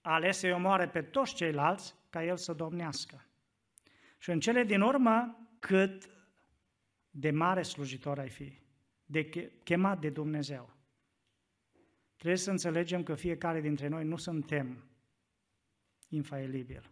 a 0.00 0.12
ales 0.12 0.38
să-i 0.38 0.52
omoare 0.52 0.88
pe 0.88 1.02
toți 1.02 1.34
ceilalți 1.34 1.94
ca 2.10 2.24
el 2.24 2.36
să 2.36 2.52
domnească. 2.52 3.20
Și 4.26 4.32
în 4.32 4.40
cele 4.40 4.64
din 4.64 4.80
urmă, 4.80 5.48
cât 5.58 6.10
de 7.10 7.30
mare 7.30 7.62
slujitor 7.62 8.18
ai 8.18 8.28
fi, 8.28 8.58
de 9.04 9.50
chemat 9.62 10.00
de 10.00 10.10
Dumnezeu. 10.10 10.74
Trebuie 12.16 12.38
să 12.38 12.50
înțelegem 12.50 13.02
că 13.02 13.14
fiecare 13.14 13.60
dintre 13.60 13.88
noi 13.88 14.04
nu 14.04 14.16
suntem 14.16 14.84
infailibili. 16.08 16.90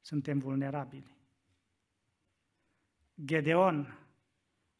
Suntem 0.00 0.38
vulnerabili. 0.38 1.16
Gedeon 3.24 3.98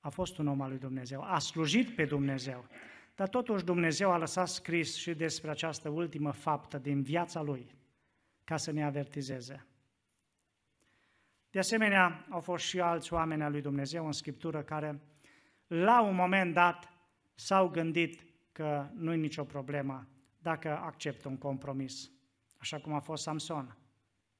a 0.00 0.08
fost 0.08 0.38
un 0.38 0.46
om 0.46 0.60
al 0.60 0.68
lui 0.68 0.78
Dumnezeu, 0.78 1.22
a 1.22 1.38
slujit 1.38 1.94
pe 1.94 2.04
Dumnezeu, 2.04 2.66
dar 3.14 3.28
totuși 3.28 3.64
Dumnezeu 3.64 4.10
a 4.10 4.18
lăsat 4.18 4.48
scris 4.48 4.94
și 4.96 5.14
despre 5.14 5.50
această 5.50 5.88
ultimă 5.88 6.30
faptă 6.30 6.78
din 6.78 7.02
viața 7.02 7.42
lui, 7.42 7.74
ca 8.44 8.56
să 8.56 8.70
ne 8.70 8.84
avertizeze. 8.84 9.66
De 11.56 11.62
asemenea, 11.62 12.26
au 12.30 12.40
fost 12.40 12.64
și 12.64 12.80
alți 12.80 13.12
oameni 13.12 13.42
al 13.42 13.50
lui 13.50 13.60
Dumnezeu 13.60 14.06
în 14.06 14.12
Scriptură 14.12 14.62
care, 14.62 15.00
la 15.66 16.02
un 16.02 16.14
moment 16.14 16.54
dat, 16.54 16.92
s-au 17.34 17.68
gândit 17.68 18.24
că 18.52 18.88
nu 18.94 19.12
e 19.12 19.16
nicio 19.16 19.44
problemă 19.44 20.06
dacă 20.38 20.78
acceptă 20.78 21.28
un 21.28 21.38
compromis, 21.38 22.10
așa 22.58 22.78
cum 22.78 22.92
a 22.92 22.98
fost 23.00 23.22
Samson, 23.22 23.76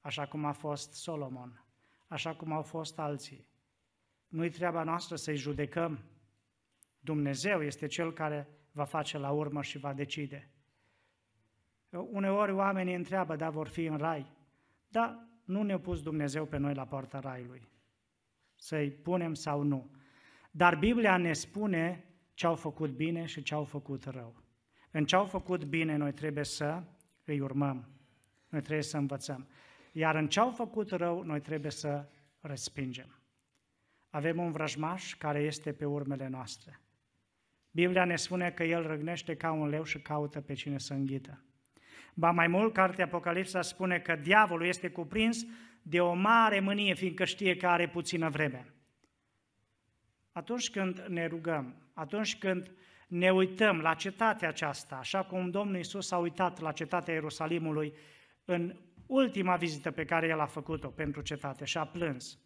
așa 0.01 0.27
cum 0.27 0.45
a 0.45 0.53
fost 0.53 0.93
Solomon, 0.93 1.65
așa 2.09 2.35
cum 2.35 2.53
au 2.53 2.63
fost 2.63 2.99
alții. 2.99 3.49
Nu-i 4.29 4.51
treaba 4.51 4.83
noastră 4.83 5.17
să-i 5.17 5.37
judecăm. 5.37 5.99
Dumnezeu 7.01 7.63
este 7.63 7.87
Cel 7.87 8.13
care 8.13 8.49
va 8.73 8.85
face 8.85 9.19
la 9.19 9.31
urmă 9.31 9.63
și 9.63 9.79
va 9.79 9.93
decide. 9.93 10.51
Uneori 11.91 12.53
oamenii 12.53 12.95
întreabă, 12.95 13.37
da, 13.37 13.51
vor 13.51 13.69
fi 13.69 13.85
în 13.85 13.97
rai. 13.97 14.33
Da, 14.89 15.27
nu 15.47 15.63
ne-a 15.63 15.79
pus 15.79 16.03
Dumnezeu 16.03 16.47
pe 16.47 16.57
noi 16.57 16.75
la 16.75 16.87
poarta 16.87 17.21
raiului. 17.21 17.69
Să-i 18.55 18.91
punem 18.91 19.35
sau 19.35 19.63
nu. 19.63 19.91
Dar 20.51 20.77
Biblia 20.77 21.17
ne 21.17 21.33
spune 21.33 22.05
ce 22.35 22.47
au 22.47 22.55
făcut 22.55 22.91
bine 22.91 23.25
și 23.25 23.43
ce 23.43 23.55
au 23.55 23.65
făcut 23.65 24.05
rău. 24.05 24.43
În 24.91 25.05
ce 25.05 25.17
au 25.17 25.25
făcut 25.25 25.65
bine 25.65 25.97
noi 25.97 26.13
trebuie 26.13 26.45
să 26.45 26.83
îi 27.25 27.41
urmăm. 27.41 27.89
Noi 28.49 28.61
trebuie 28.61 28.83
să 28.85 28.97
învățăm. 28.97 29.49
Iar 29.93 30.15
în 30.15 30.29
ce 30.29 30.41
au 30.41 30.51
făcut 30.51 30.91
rău, 30.91 31.23
noi 31.23 31.41
trebuie 31.41 31.71
să 31.71 32.09
respingem. 32.41 33.21
Avem 34.11 34.39
un 34.39 34.53
vrăjmaș 34.53 35.15
care 35.15 35.39
este 35.39 35.73
pe 35.73 35.85
urmele 35.85 36.29
noastre. 36.29 36.81
Biblia 37.71 38.05
ne 38.05 38.17
spune 38.17 38.51
că 38.51 38.65
el 38.65 38.87
răgnește 38.87 39.37
ca 39.37 39.53
un 39.53 39.69
leu 39.69 39.83
și 39.83 40.01
caută 40.01 40.41
pe 40.41 40.55
cine 40.55 40.79
să 40.79 40.95
înghită. 40.95 41.46
Ba 42.19 42.31
mai 42.31 42.47
mult, 42.47 42.73
cartea 42.73 43.05
Apocalipsa 43.05 43.63
spune 43.63 43.99
că 43.99 44.17
diavolul 44.17 44.67
este 44.67 44.91
cuprins 44.91 45.45
de 45.83 46.01
o 46.01 46.15
mare 46.15 46.61
mânie, 46.61 46.95
fiindcă 46.95 47.25
știe 47.25 47.57
că 47.57 47.67
are 47.67 47.89
puțină 47.89 48.29
vreme. 48.29 48.75
Atunci 50.33 50.71
când 50.71 51.05
ne 51.09 51.27
rugăm, 51.27 51.75
atunci 51.93 52.39
când 52.39 52.73
ne 53.09 53.31
uităm 53.31 53.81
la 53.81 53.95
cetatea 53.95 54.49
aceasta, 54.49 54.97
așa 54.97 55.25
cum 55.25 55.51
Domnul 55.51 55.77
Isus 55.79 56.11
a 56.11 56.17
uitat 56.17 56.61
la 56.61 56.73
cetatea 56.73 57.15
Ierusalimului 57.15 57.95
în 58.45 58.77
ultima 59.07 59.57
vizită 59.57 59.91
pe 59.91 60.05
care 60.05 60.27
El 60.27 60.41
a 60.41 60.47
făcut-o 60.47 60.89
pentru 60.89 61.21
cetate 61.21 61.65
și 61.65 61.79
a 61.79 61.85
plâns. 61.85 62.39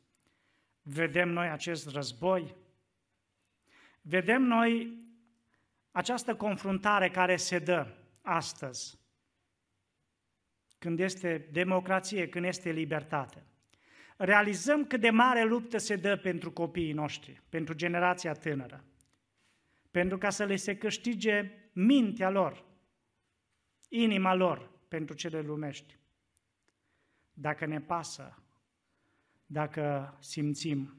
Vedem 0.83 1.29
noi 1.29 1.49
acest 1.49 1.91
război? 1.91 2.55
Vedem 4.03 4.43
noi 4.43 4.99
această 5.91 6.35
confruntare 6.35 7.11
care 7.11 7.37
se 7.37 7.59
dă 7.59 7.87
astăzi, 8.23 8.99
când 10.81 11.01
este 11.01 11.49
democrație, 11.53 12.29
când 12.29 12.45
este 12.45 12.71
libertate. 12.71 13.45
Realizăm 14.17 14.85
cât 14.85 15.01
de 15.01 15.11
mare 15.11 15.45
luptă 15.45 15.79
se 15.79 15.97
dă 15.97 16.17
pentru 16.17 16.51
copiii 16.53 16.93
noștri, 16.93 17.43
pentru 17.49 17.75
generația 17.75 18.33
tânără, 18.33 18.85
pentru 19.91 20.19
ca 20.19 20.31
să 20.31 20.45
le 20.45 20.57
se 20.57 20.77
câștige 20.77 21.51
mintea 21.73 22.31
lor, 22.31 22.65
inima 23.89 24.35
lor 24.35 24.71
pentru 24.89 25.15
cele 25.15 25.41
lumești. 25.41 25.99
Dacă 27.33 27.67
ne 27.67 27.81
pasă, 27.81 28.43
dacă 29.47 30.17
simțim, 30.21 30.95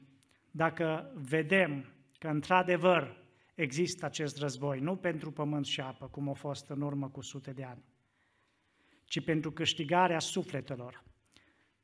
dacă 0.50 1.12
vedem 1.14 1.92
că 2.18 2.28
într-adevăr 2.28 3.16
există 3.54 4.04
acest 4.04 4.38
război, 4.38 4.80
nu 4.80 4.96
pentru 4.96 5.32
pământ 5.32 5.66
și 5.66 5.80
apă, 5.80 6.06
cum 6.06 6.28
a 6.28 6.32
fost 6.32 6.68
în 6.68 6.80
urmă 6.80 7.08
cu 7.08 7.20
sute 7.20 7.52
de 7.52 7.64
ani, 7.64 7.82
ci 9.12 9.24
pentru 9.24 9.50
câștigarea 9.50 10.18
sufletelor. 10.18 11.02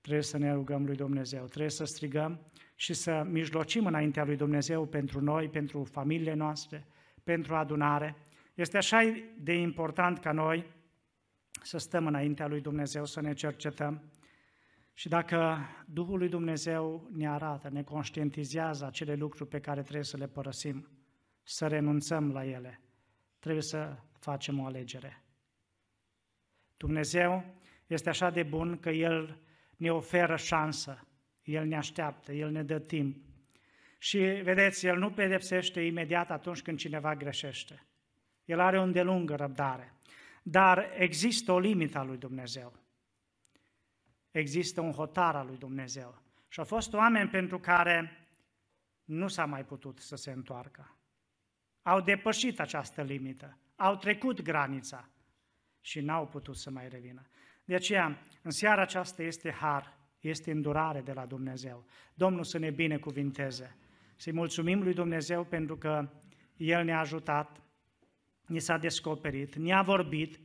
Trebuie 0.01 0.23
să 0.23 0.39
ne 0.39 0.53
rugăm 0.53 0.85
lui 0.85 0.97
Dumnezeu, 0.97 1.45
trebuie 1.45 1.71
să 1.71 1.85
strigăm 1.85 2.41
și 2.75 2.95
să 2.95 3.27
mijlocim 3.31 3.87
înaintea 3.87 4.25
lui 4.25 4.37
Dumnezeu 4.37 4.87
pentru 4.87 5.21
noi, 5.21 5.49
pentru 5.49 5.85
familiile 5.85 6.35
noastre, 6.35 6.87
pentru 7.25 7.55
adunare. 7.55 8.17
Este 8.55 8.77
așa 8.77 9.01
de 9.39 9.53
important 9.53 10.19
ca 10.19 10.33
noi 10.33 10.67
să 11.63 11.79
stăm 11.79 12.07
înaintea 12.07 12.47
lui 12.47 12.61
Dumnezeu, 12.61 13.05
să 13.05 13.21
ne 13.21 13.33
cercetăm. 13.33 14.03
Și 14.93 15.09
dacă 15.09 15.59
Duhul 15.87 16.19
lui 16.19 16.29
Dumnezeu 16.29 17.09
ne 17.13 17.29
arată, 17.29 17.69
ne 17.69 17.83
conștientizează 17.83 18.87
acele 18.87 19.15
lucruri 19.15 19.49
pe 19.49 19.61
care 19.61 19.83
trebuie 19.83 20.05
să 20.05 20.17
le 20.17 20.27
părăsim, 20.27 20.89
să 21.43 21.67
renunțăm 21.67 22.33
la 22.33 22.45
ele. 22.45 22.81
Trebuie 23.39 23.63
să 23.63 23.97
facem 24.19 24.61
o 24.61 24.65
alegere. 24.65 25.23
Dumnezeu 26.79 27.45
este 27.87 28.09
așa 28.09 28.31
de 28.31 28.43
bun 28.43 28.79
că 28.81 28.91
El 28.91 29.39
ne 29.77 29.93
oferă 29.93 30.37
șansă, 30.37 31.07
El 31.43 31.67
ne 31.67 31.77
așteaptă, 31.77 32.33
El 32.33 32.51
ne 32.51 32.63
dă 32.63 32.79
timp. 32.79 33.17
Și 33.99 34.19
vedeți, 34.19 34.87
El 34.87 34.99
nu 34.99 35.11
pedepsește 35.11 35.81
imediat 35.81 36.31
atunci 36.31 36.63
când 36.63 36.79
cineva 36.79 37.17
greșește. 37.17 37.87
El 38.45 38.61
are 38.61 38.79
o 38.79 38.83
îndelungă 38.83 39.35
răbdare. 39.35 39.93
Dar 40.43 40.91
există 40.97 41.53
o 41.53 41.59
limită 41.59 41.99
a 41.99 42.03
lui 42.03 42.17
Dumnezeu. 42.17 42.73
Există 44.31 44.81
un 44.81 44.93
hotar 44.93 45.37
al 45.37 45.47
lui 45.47 45.57
Dumnezeu. 45.57 46.23
Și 46.49 46.59
au 46.59 46.65
fost 46.65 46.93
oameni 46.93 47.29
pentru 47.29 47.59
care 47.59 48.27
nu 49.05 49.29
s-a 49.29 49.45
mai 49.45 49.65
putut 49.65 49.99
să 49.99 50.17
se 50.17 50.31
întoarcă 50.31 50.99
au 51.89 52.01
depășit 52.01 52.61
această 52.61 53.03
limită, 53.03 53.59
au 53.77 53.97
trecut 53.97 54.43
granița 54.43 55.09
și 55.89 56.01
n-au 56.01 56.27
putut 56.27 56.57
să 56.57 56.71
mai 56.71 56.89
revină. 56.89 57.23
De 57.65 57.75
aceea, 57.75 58.21
în 58.43 58.51
seara 58.51 58.83
aceasta 58.83 59.23
este 59.23 59.51
har, 59.51 59.99
este 60.21 60.51
îndurare 60.51 61.01
de 61.01 61.13
la 61.13 61.27
Dumnezeu. 61.27 61.85
Domnul 62.15 62.45
să 62.45 62.59
ne 62.59 62.71
binecuvinteze. 62.71 63.77
Să-i 64.17 64.33
mulțumim 64.33 64.83
lui 64.83 64.95
Dumnezeu 64.95 65.45
pentru 65.45 65.77
că 65.77 66.11
El 66.57 66.85
ne-a 66.85 66.99
ajutat, 66.99 67.63
ne 68.47 68.59
s-a 68.59 68.77
descoperit, 68.79 69.55
ne-a 69.57 69.83
vorbit. 69.83 70.41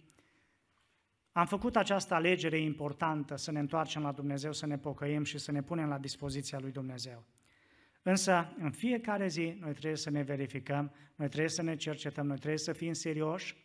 Am 1.32 1.46
făcut 1.46 1.76
această 1.76 2.14
alegere 2.14 2.58
importantă 2.58 3.36
să 3.36 3.52
ne 3.52 3.60
întoarcem 3.60 4.02
la 4.02 4.12
Dumnezeu, 4.12 4.52
să 4.52 4.66
ne 4.66 4.78
pocăim 4.78 5.24
și 5.24 5.38
să 5.38 5.52
ne 5.52 5.62
punem 5.62 5.88
la 5.88 5.98
dispoziția 5.98 6.60
lui 6.60 6.72
Dumnezeu. 6.72 7.26
Însă, 8.02 8.54
în 8.58 8.72
fiecare 8.72 9.28
zi, 9.28 9.58
noi 9.60 9.72
trebuie 9.72 9.96
să 9.96 10.10
ne 10.10 10.22
verificăm, 10.22 10.94
noi 11.16 11.28
trebuie 11.28 11.50
să 11.50 11.62
ne 11.62 11.76
cercetăm, 11.76 12.26
noi 12.26 12.38
trebuie 12.38 12.58
să 12.58 12.74
fim 12.74 12.94
serioși 12.94 13.63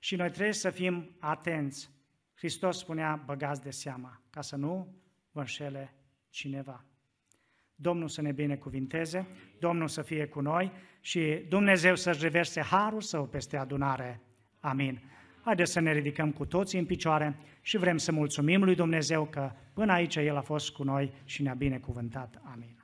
și 0.00 0.16
noi 0.16 0.30
trebuie 0.30 0.52
să 0.52 0.70
fim 0.70 1.16
atenți. 1.18 1.90
Hristos 2.34 2.78
spunea, 2.78 3.22
băgați 3.26 3.62
de 3.62 3.70
seama, 3.70 4.22
ca 4.30 4.40
să 4.40 4.56
nu 4.56 4.94
vă 5.32 5.40
înșele 5.40 5.94
cineva. 6.30 6.84
Domnul 7.74 8.08
să 8.08 8.20
ne 8.20 8.32
binecuvinteze, 8.32 9.28
Domnul 9.58 9.88
să 9.88 10.02
fie 10.02 10.26
cu 10.26 10.40
noi 10.40 10.72
și 11.00 11.44
Dumnezeu 11.48 11.96
să-și 11.96 12.22
reverse 12.22 12.60
harul 12.60 13.00
său 13.00 13.26
peste 13.26 13.56
adunare. 13.56 14.20
Amin. 14.60 15.02
Haideți 15.44 15.72
să 15.72 15.80
ne 15.80 15.92
ridicăm 15.92 16.32
cu 16.32 16.46
toții 16.46 16.78
în 16.78 16.86
picioare 16.86 17.38
și 17.60 17.76
vrem 17.76 17.96
să 17.96 18.12
mulțumim 18.12 18.64
lui 18.64 18.74
Dumnezeu 18.74 19.24
că 19.24 19.52
până 19.72 19.92
aici 19.92 20.16
El 20.16 20.36
a 20.36 20.40
fost 20.40 20.70
cu 20.70 20.82
noi 20.82 21.12
și 21.24 21.42
ne-a 21.42 21.54
binecuvântat. 21.54 22.40
Amin. 22.42 22.79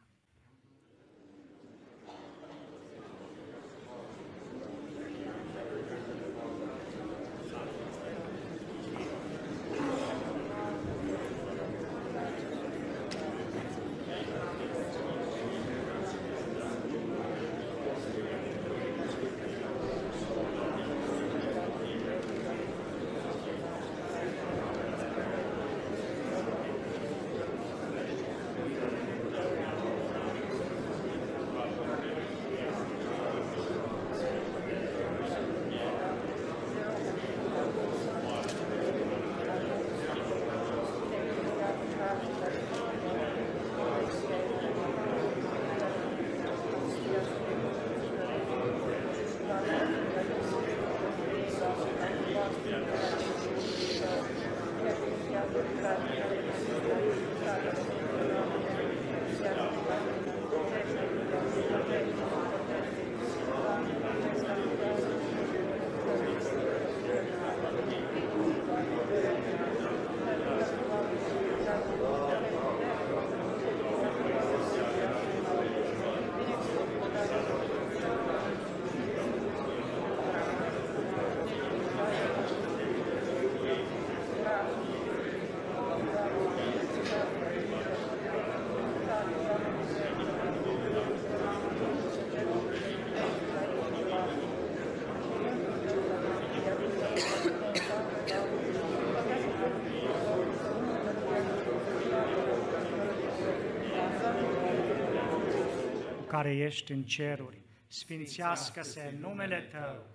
Care 106.37 106.57
ești 106.57 106.93
în 106.93 107.03
ceruri, 107.03 107.61
sfințească-se 107.87 109.15
numele 109.21 109.61
Tău, 109.61 110.07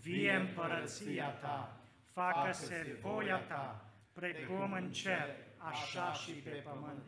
vie 0.00 0.32
împărăția 0.32 1.28
Ta, 1.28 1.80
facă-se 2.04 2.98
voia 3.00 3.38
Ta, 3.38 3.92
precum 4.12 4.72
în 4.72 4.92
cer, 4.92 5.36
așa 5.58 6.12
și 6.12 6.30
pe 6.30 6.50
pământ. 6.50 7.06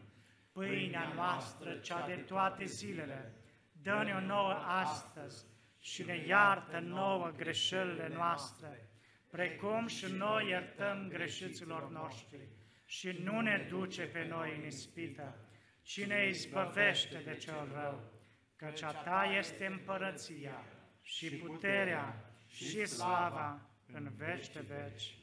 pâinea 0.53 1.13
noastră, 1.15 1.73
cea 1.75 2.07
de 2.07 2.15
toate 2.15 2.65
zilele, 2.65 3.33
dă-ne-o 3.73 4.21
nouă 4.21 4.53
astăzi 4.67 5.45
și 5.79 6.05
ne 6.05 6.25
iartă 6.27 6.79
nouă 6.79 7.33
greșelile 7.37 8.11
noastre, 8.15 8.89
precum 9.31 9.87
și 9.87 10.07
noi 10.13 10.49
iertăm 10.49 11.07
greșiților 11.09 11.91
noștri. 11.91 12.49
și 12.85 13.19
nu 13.23 13.41
ne 13.41 13.67
duce 13.69 14.03
pe 14.03 14.27
noi 14.29 14.57
în 14.57 14.67
ispită, 14.67 15.35
ci 15.83 16.05
ne 16.05 16.29
izbăvește 16.29 17.23
de 17.25 17.37
cel 17.37 17.69
rău, 17.73 18.20
căci 18.61 18.83
a 18.83 18.93
Ta 18.93 19.25
este 19.39 19.67
împărăția 19.67 20.65
și 21.03 21.29
puterea 21.29 22.33
și 22.47 22.87
slava 22.87 23.61
în 23.93 24.11
veci 24.17 24.53
de 24.53 24.65
veci. 24.69 25.19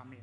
Amin. 0.00 0.22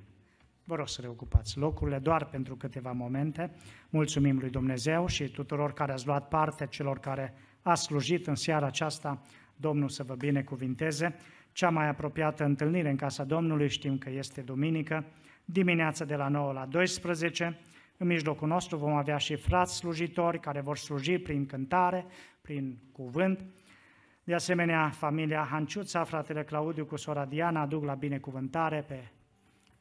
Vă 0.64 0.76
rog 0.76 0.88
să 0.88 1.02
reocupați 1.02 1.58
locurile 1.58 2.00
doar 2.00 2.26
pentru 2.26 2.56
câteva 2.56 2.92
momente. 2.92 3.52
Mulțumim 3.90 4.38
lui 4.40 4.50
Dumnezeu 4.50 5.08
și 5.08 5.30
tuturor 5.30 5.74
care 5.74 5.92
ați 5.92 6.06
luat 6.06 6.28
parte, 6.28 6.68
celor 6.68 7.00
care 7.00 7.34
a 7.62 7.76
slujit 7.76 8.28
în 8.28 8.36
seara 8.36 8.66
aceasta. 8.66 9.22
Domnul 9.56 9.90
să 9.90 10.04
vă 10.04 10.16
binecuvinteze. 10.16 11.16
Cea 11.52 11.70
mai 11.70 11.88
apropiată 11.88 12.44
întâlnire 12.44 12.90
în 12.90 12.96
casa 12.96 13.24
Domnului 13.24 13.70
știm 13.70 13.98
că 13.98 14.10
este 14.10 14.42
duminică, 14.42 15.06
dimineața 15.46 16.06
de 16.06 16.16
la 16.16 16.28
9 16.28 16.54
la 16.54 16.66
12. 16.66 17.60
În 18.02 18.08
mijlocul 18.08 18.48
nostru 18.48 18.78
vom 18.78 18.94
avea 18.94 19.18
și 19.18 19.36
frați 19.36 19.76
slujitori 19.76 20.40
care 20.40 20.62
vor 20.62 20.78
sluji 20.78 21.18
prin 21.18 21.46
cântare, 21.46 22.06
prin 22.42 22.78
cuvânt. 22.92 23.46
De 24.24 24.34
asemenea, 24.34 24.90
familia 24.90 25.48
Hanciuța, 25.52 26.04
fratele 26.04 26.44
Claudiu 26.44 26.86
cu 26.86 26.96
sora 26.96 27.26
Diana 27.26 27.62
aduc 27.62 27.84
la 27.84 27.94
binecuvântare 27.94 28.82
pe 28.88 29.12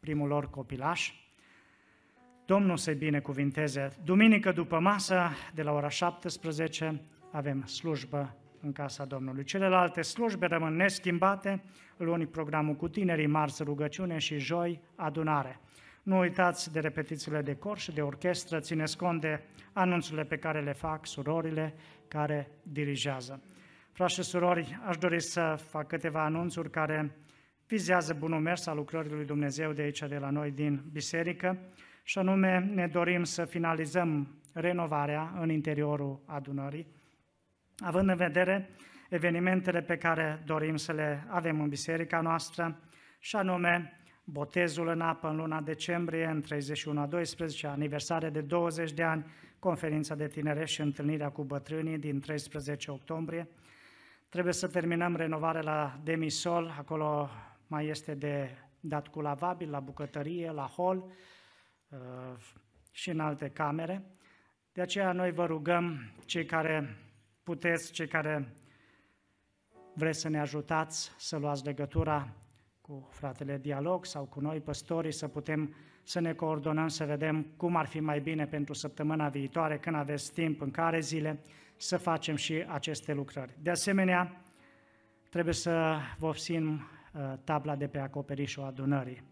primul 0.01 0.29
lor 0.29 0.51
copilaș. 0.51 1.13
Domnul 2.45 2.77
să-i 2.77 2.95
binecuvinteze. 2.95 3.89
Duminică 4.05 4.53
după 4.53 4.79
masă, 4.79 5.31
de 5.55 5.63
la 5.63 5.73
ora 5.73 5.89
17, 5.89 7.01
avem 7.31 7.65
slujbă 7.67 8.37
în 8.61 8.73
casa 8.73 9.05
Domnului. 9.05 9.45
Celelalte 9.45 10.03
slujbe 10.03 10.47
rămân 10.47 10.77
neschimbate, 10.77 11.63
luni 11.97 12.27
programul 12.27 12.75
cu 12.75 12.89
tinerii, 12.89 13.27
marți 13.27 13.63
rugăciune 13.63 14.19
și 14.19 14.39
joi 14.39 14.81
adunare. 14.95 15.61
Nu 16.09 16.19
uitați 16.19 16.73
de 16.73 16.81
repetițiile 16.81 17.43
de 17.43 17.55
cor 17.55 17.79
și 17.79 17.93
de 17.93 18.03
orchestră, 18.03 18.61
țineți 18.61 18.97
cont 18.97 19.21
de 19.21 19.41
anunțurile 19.73 20.25
pe 20.25 20.37
care 20.37 20.61
le 20.61 20.73
fac 20.73 21.07
surorile 21.07 21.75
care 22.09 22.51
dirigează. 22.63 23.43
Frați 23.93 24.15
și 24.15 24.23
surori, 24.23 24.79
aș 24.87 24.97
dori 24.97 25.21
să 25.21 25.59
fac 25.71 25.87
câteva 25.87 26.25
anunțuri 26.25 26.71
care 26.71 27.17
vizează 27.67 28.15
bunul 28.15 28.41
mers 28.41 28.67
al 28.67 28.77
lucrării 28.77 29.11
lui 29.11 29.25
Dumnezeu 29.25 29.73
de 29.73 29.83
aici, 29.83 29.99
de 29.99 30.19
la 30.19 30.31
noi, 30.31 30.51
din 30.51 30.85
biserică, 30.93 31.59
și 32.03 32.19
anume 32.19 32.59
ne 32.75 32.87
dorim 32.87 33.25
să 33.25 33.45
finalizăm 33.45 34.41
renovarea 34.53 35.33
în 35.41 35.51
interiorul 35.51 36.23
adunării, 36.27 36.87
având 37.79 38.09
în 38.09 38.17
vedere 38.17 38.71
evenimentele 39.09 39.83
pe 39.83 39.97
care 39.97 40.43
dorim 40.45 40.77
să 40.77 40.93
le 40.93 41.25
avem 41.29 41.61
în 41.61 41.69
biserica 41.69 42.21
noastră, 42.21 42.81
și 43.21 43.37
anume 43.37 43.98
botezul 44.31 44.89
în 44.89 45.01
apă 45.01 45.29
în 45.29 45.37
luna 45.37 45.61
decembrie, 45.61 46.27
în 46.27 46.41
31 46.41 47.01
a 47.01 47.07
12, 47.07 47.67
aniversare 47.67 48.31
de 48.31 48.41
20 48.41 48.93
de 48.93 49.03
ani, 49.03 49.27
conferința 49.59 50.15
de 50.15 50.27
tinere 50.27 50.65
și 50.65 50.81
întâlnirea 50.81 51.31
cu 51.31 51.45
bătrânii 51.45 51.99
din 51.99 52.21
13 52.21 52.91
octombrie. 52.91 53.49
Trebuie 54.29 54.53
să 54.53 54.69
terminăm 54.69 55.17
renovarea 55.17 55.61
la 55.61 56.01
Demisol, 56.03 56.75
acolo 56.79 57.31
mai 57.67 57.87
este 57.87 58.15
de 58.15 58.51
dat 58.81 59.09
cu 59.09 59.21
lavabil, 59.21 59.71
la 59.71 59.81
bucătărie, 59.81 60.51
la 60.51 60.67
hol 60.67 61.05
uh, 61.89 61.99
și 62.91 63.11
în 63.11 63.21
alte 63.21 63.49
camere. 63.49 64.05
De 64.73 64.81
aceea 64.81 65.13
noi 65.13 65.31
vă 65.31 65.47
rugăm, 65.47 66.13
cei 66.25 66.45
care 66.45 66.97
puteți, 67.43 67.93
cei 67.93 68.09
care 68.09 68.55
vreți 69.95 70.21
să 70.21 70.29
ne 70.29 70.41
ajutați 70.41 71.13
să 71.17 71.37
luați 71.37 71.65
legătura 71.65 72.38
cu 72.89 73.09
fratele 73.11 73.59
Dialog 73.59 74.05
sau 74.05 74.25
cu 74.25 74.41
noi, 74.41 74.61
păstorii, 74.61 75.13
să 75.13 75.29
putem 75.29 75.75
să 76.03 76.21
ne 76.21 76.33
coordonăm, 76.33 76.89
să 76.89 77.05
vedem 77.05 77.47
cum 77.57 77.77
ar 77.77 77.87
fi 77.87 78.01
mai 78.01 78.21
bine 78.21 78.47
pentru 78.47 78.75
săptămâna 78.75 79.29
viitoare, 79.29 79.79
când 79.79 79.97
aveți 79.97 80.33
timp, 80.33 80.61
în 80.61 80.71
care 80.71 81.01
zile, 81.01 81.41
să 81.77 81.97
facem 81.97 82.37
și 82.37 82.65
aceste 82.69 83.13
lucrări. 83.13 83.55
De 83.63 83.71
asemenea, 83.71 84.43
trebuie 85.31 85.55
să 85.55 85.97
vopsim 86.19 86.73
uh, 86.73 87.33
tabla 87.45 87.77
de 87.77 87.87
pe 87.87 87.99
acoperișul 87.99 88.65
adunării. 88.65 89.23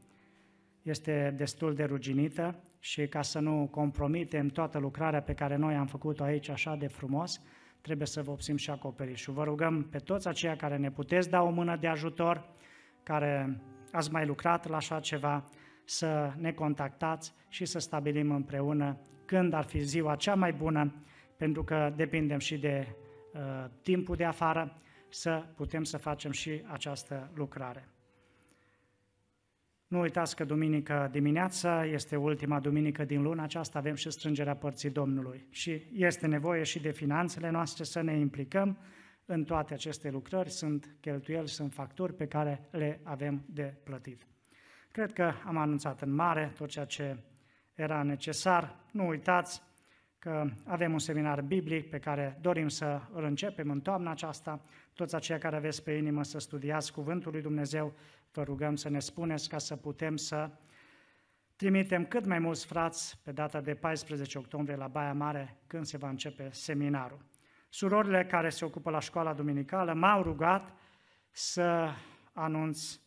Este 0.83 1.35
destul 1.37 1.75
de 1.75 1.85
ruginită 1.85 2.63
și 2.79 3.07
ca 3.07 3.23
să 3.23 3.39
nu 3.39 3.69
compromitem 3.71 4.49
toată 4.49 4.79
lucrarea 4.79 5.23
pe 5.23 5.35
care 5.35 5.57
noi 5.57 5.75
am 5.75 5.87
făcut-o 5.87 6.23
aici 6.23 6.49
așa 6.49 6.75
de 6.75 6.87
frumos, 6.87 7.41
trebuie 7.81 8.07
să 8.07 8.23
vopsim 8.23 8.57
și 8.57 8.71
acoperișul. 8.71 9.35
Vă 9.35 9.45
rugăm 9.45 9.83
pe 9.83 9.99
toți 9.99 10.29
aceia 10.29 10.57
care 10.57 10.77
ne 10.77 10.91
puteți 10.91 11.31
da 11.31 11.43
o 11.43 11.51
mână 11.51 11.77
de 11.77 11.87
ajutor, 11.87 12.55
care 13.07 13.61
ați 13.93 14.13
mai 14.13 14.27
lucrat 14.27 14.69
la 14.69 14.77
așa 14.77 15.01
ceva, 15.01 15.45
să 15.85 16.33
ne 16.37 16.53
contactați 16.53 17.35
și 17.49 17.65
să 17.65 17.79
stabilim 17.79 18.31
împreună 18.31 18.99
când 19.25 19.53
ar 19.53 19.65
fi 19.65 19.79
ziua 19.79 20.17
cea 20.17 20.35
mai 20.35 20.53
bună, 20.53 20.95
pentru 21.37 21.65
că 21.65 21.93
depindem 21.97 22.39
și 22.39 22.59
de 22.59 22.87
uh, 23.33 23.41
timpul 23.83 24.17
de 24.17 24.25
afară, 24.25 24.77
să 25.09 25.45
putem 25.57 25.85
să 25.85 25.97
facem 25.97 26.31
și 26.31 26.63
această 26.67 27.31
lucrare. 27.35 27.89
Nu 29.87 30.01
uitați 30.01 30.37
că 30.37 30.45
duminică 30.45 31.09
dimineața 31.13 31.85
este 31.85 32.17
ultima 32.17 32.61
duminică 32.61 33.05
din 33.05 33.23
luna 33.23 33.43
aceasta, 33.43 33.79
avem 33.79 33.95
și 33.95 34.11
strângerea 34.11 34.57
părții 34.57 34.91
Domnului 34.91 35.47
și 35.51 35.83
este 35.93 36.27
nevoie 36.27 36.63
și 36.63 36.81
de 36.81 36.91
finanțele 36.91 37.51
noastre 37.51 37.85
să 37.85 38.01
ne 38.01 38.19
implicăm 38.19 38.79
în 39.27 39.45
toate 39.45 39.75
aceste 39.75 40.11
lucrări, 40.11 40.51
sunt 40.51 40.97
cheltuieli, 41.01 41.49
sunt 41.49 41.73
facturi 41.73 42.15
pe 42.15 42.27
care 42.27 42.69
le 42.71 43.01
avem 43.03 43.45
de 43.49 43.75
plătit. 43.83 44.27
Cred 44.91 45.13
că 45.13 45.33
am 45.45 45.57
anunțat 45.57 46.01
în 46.01 46.15
mare 46.15 46.53
tot 46.57 46.69
ceea 46.69 46.85
ce 46.85 47.17
era 47.75 48.03
necesar. 48.03 48.77
Nu 48.91 49.07
uitați 49.07 49.63
că 50.19 50.51
avem 50.65 50.93
un 50.93 50.99
seminar 50.99 51.41
biblic 51.41 51.91
pe 51.91 51.99
care 51.99 52.39
dorim 52.41 52.69
să 52.69 53.01
îl 53.13 53.25
începem 53.25 53.71
în 53.71 53.81
toamna 53.81 54.11
aceasta. 54.11 54.61
Toți 54.95 55.15
aceia 55.15 55.39
care 55.39 55.57
aveți 55.57 55.83
pe 55.83 55.93
inimă 55.93 56.23
să 56.23 56.39
studiați 56.39 56.93
Cuvântul 56.93 57.33
lui 57.33 57.43
Dumnezeu, 57.43 57.95
vă 58.33 58.43
rugăm 58.43 58.77
să 58.77 58.89
ne 58.89 58.99
spuneți 58.99 59.49
ca 59.49 59.59
să 59.59 59.77
putem 59.77 60.17
să 60.17 60.51
trimitem 61.57 62.07
cât 62.07 62.27
mai 62.27 62.39
mulți 62.39 62.67
frați 62.67 63.21
pe 63.25 63.33
data 63.33 63.61
de 63.61 63.75
14 63.75 64.39
octombrie 64.39 64.77
la 64.77 64.89
Baia 64.89 65.13
Mare, 65.13 65.57
când 65.67 65.85
se 65.85 65.97
va 65.97 66.09
începe 66.09 66.49
seminarul. 66.53 67.25
Surorile 67.77 68.27
care 68.27 68.49
se 68.49 68.65
ocupă 68.65 68.91
la 68.91 69.01
școala 69.01 69.33
duminicală 69.33 69.93
m-au 69.93 70.23
rugat 70.23 70.73
să 71.31 71.89
anunț 72.33 72.99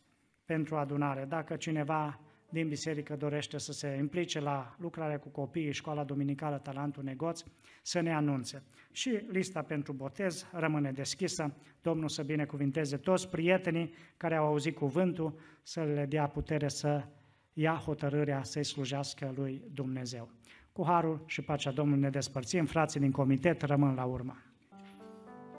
pentru 0.44 0.76
adunare. 0.76 1.24
Dacă 1.24 1.56
cineva 1.56 2.20
din 2.48 2.68
biserică 2.68 3.16
dorește 3.16 3.58
să 3.58 3.72
se 3.72 3.96
implice 3.98 4.40
la 4.40 4.74
lucrarea 4.78 5.18
cu 5.18 5.28
copiii, 5.28 5.72
școala 5.72 6.04
duminicală, 6.04 6.58
talentul 6.58 7.02
negoț, 7.02 7.42
să 7.82 8.00
ne 8.00 8.14
anunțe. 8.14 8.62
Și 8.92 9.22
lista 9.28 9.62
pentru 9.62 9.92
botez 9.92 10.46
rămâne 10.52 10.92
deschisă. 10.92 11.54
Domnul 11.82 12.08
să 12.08 12.22
binecuvinteze 12.22 12.96
toți 12.96 13.28
prietenii 13.28 13.94
care 14.16 14.36
au 14.36 14.46
auzit 14.46 14.76
cuvântul, 14.76 15.38
să 15.62 15.82
le 15.82 16.06
dea 16.06 16.26
putere 16.26 16.68
să 16.68 17.04
ia 17.52 17.74
hotărârea 17.74 18.42
să-i 18.42 18.64
slujească 18.64 19.32
lui 19.36 19.62
Dumnezeu. 19.72 20.30
Cu 20.72 20.84
harul 20.86 21.22
și 21.26 21.42
pacea 21.42 21.70
Domnului 21.70 22.02
ne 22.02 22.10
despărțim, 22.10 22.66
frații 22.66 23.00
din 23.00 23.10
comitet 23.10 23.62
rămân 23.62 23.94
la 23.94 24.04
urmă. 24.04 24.36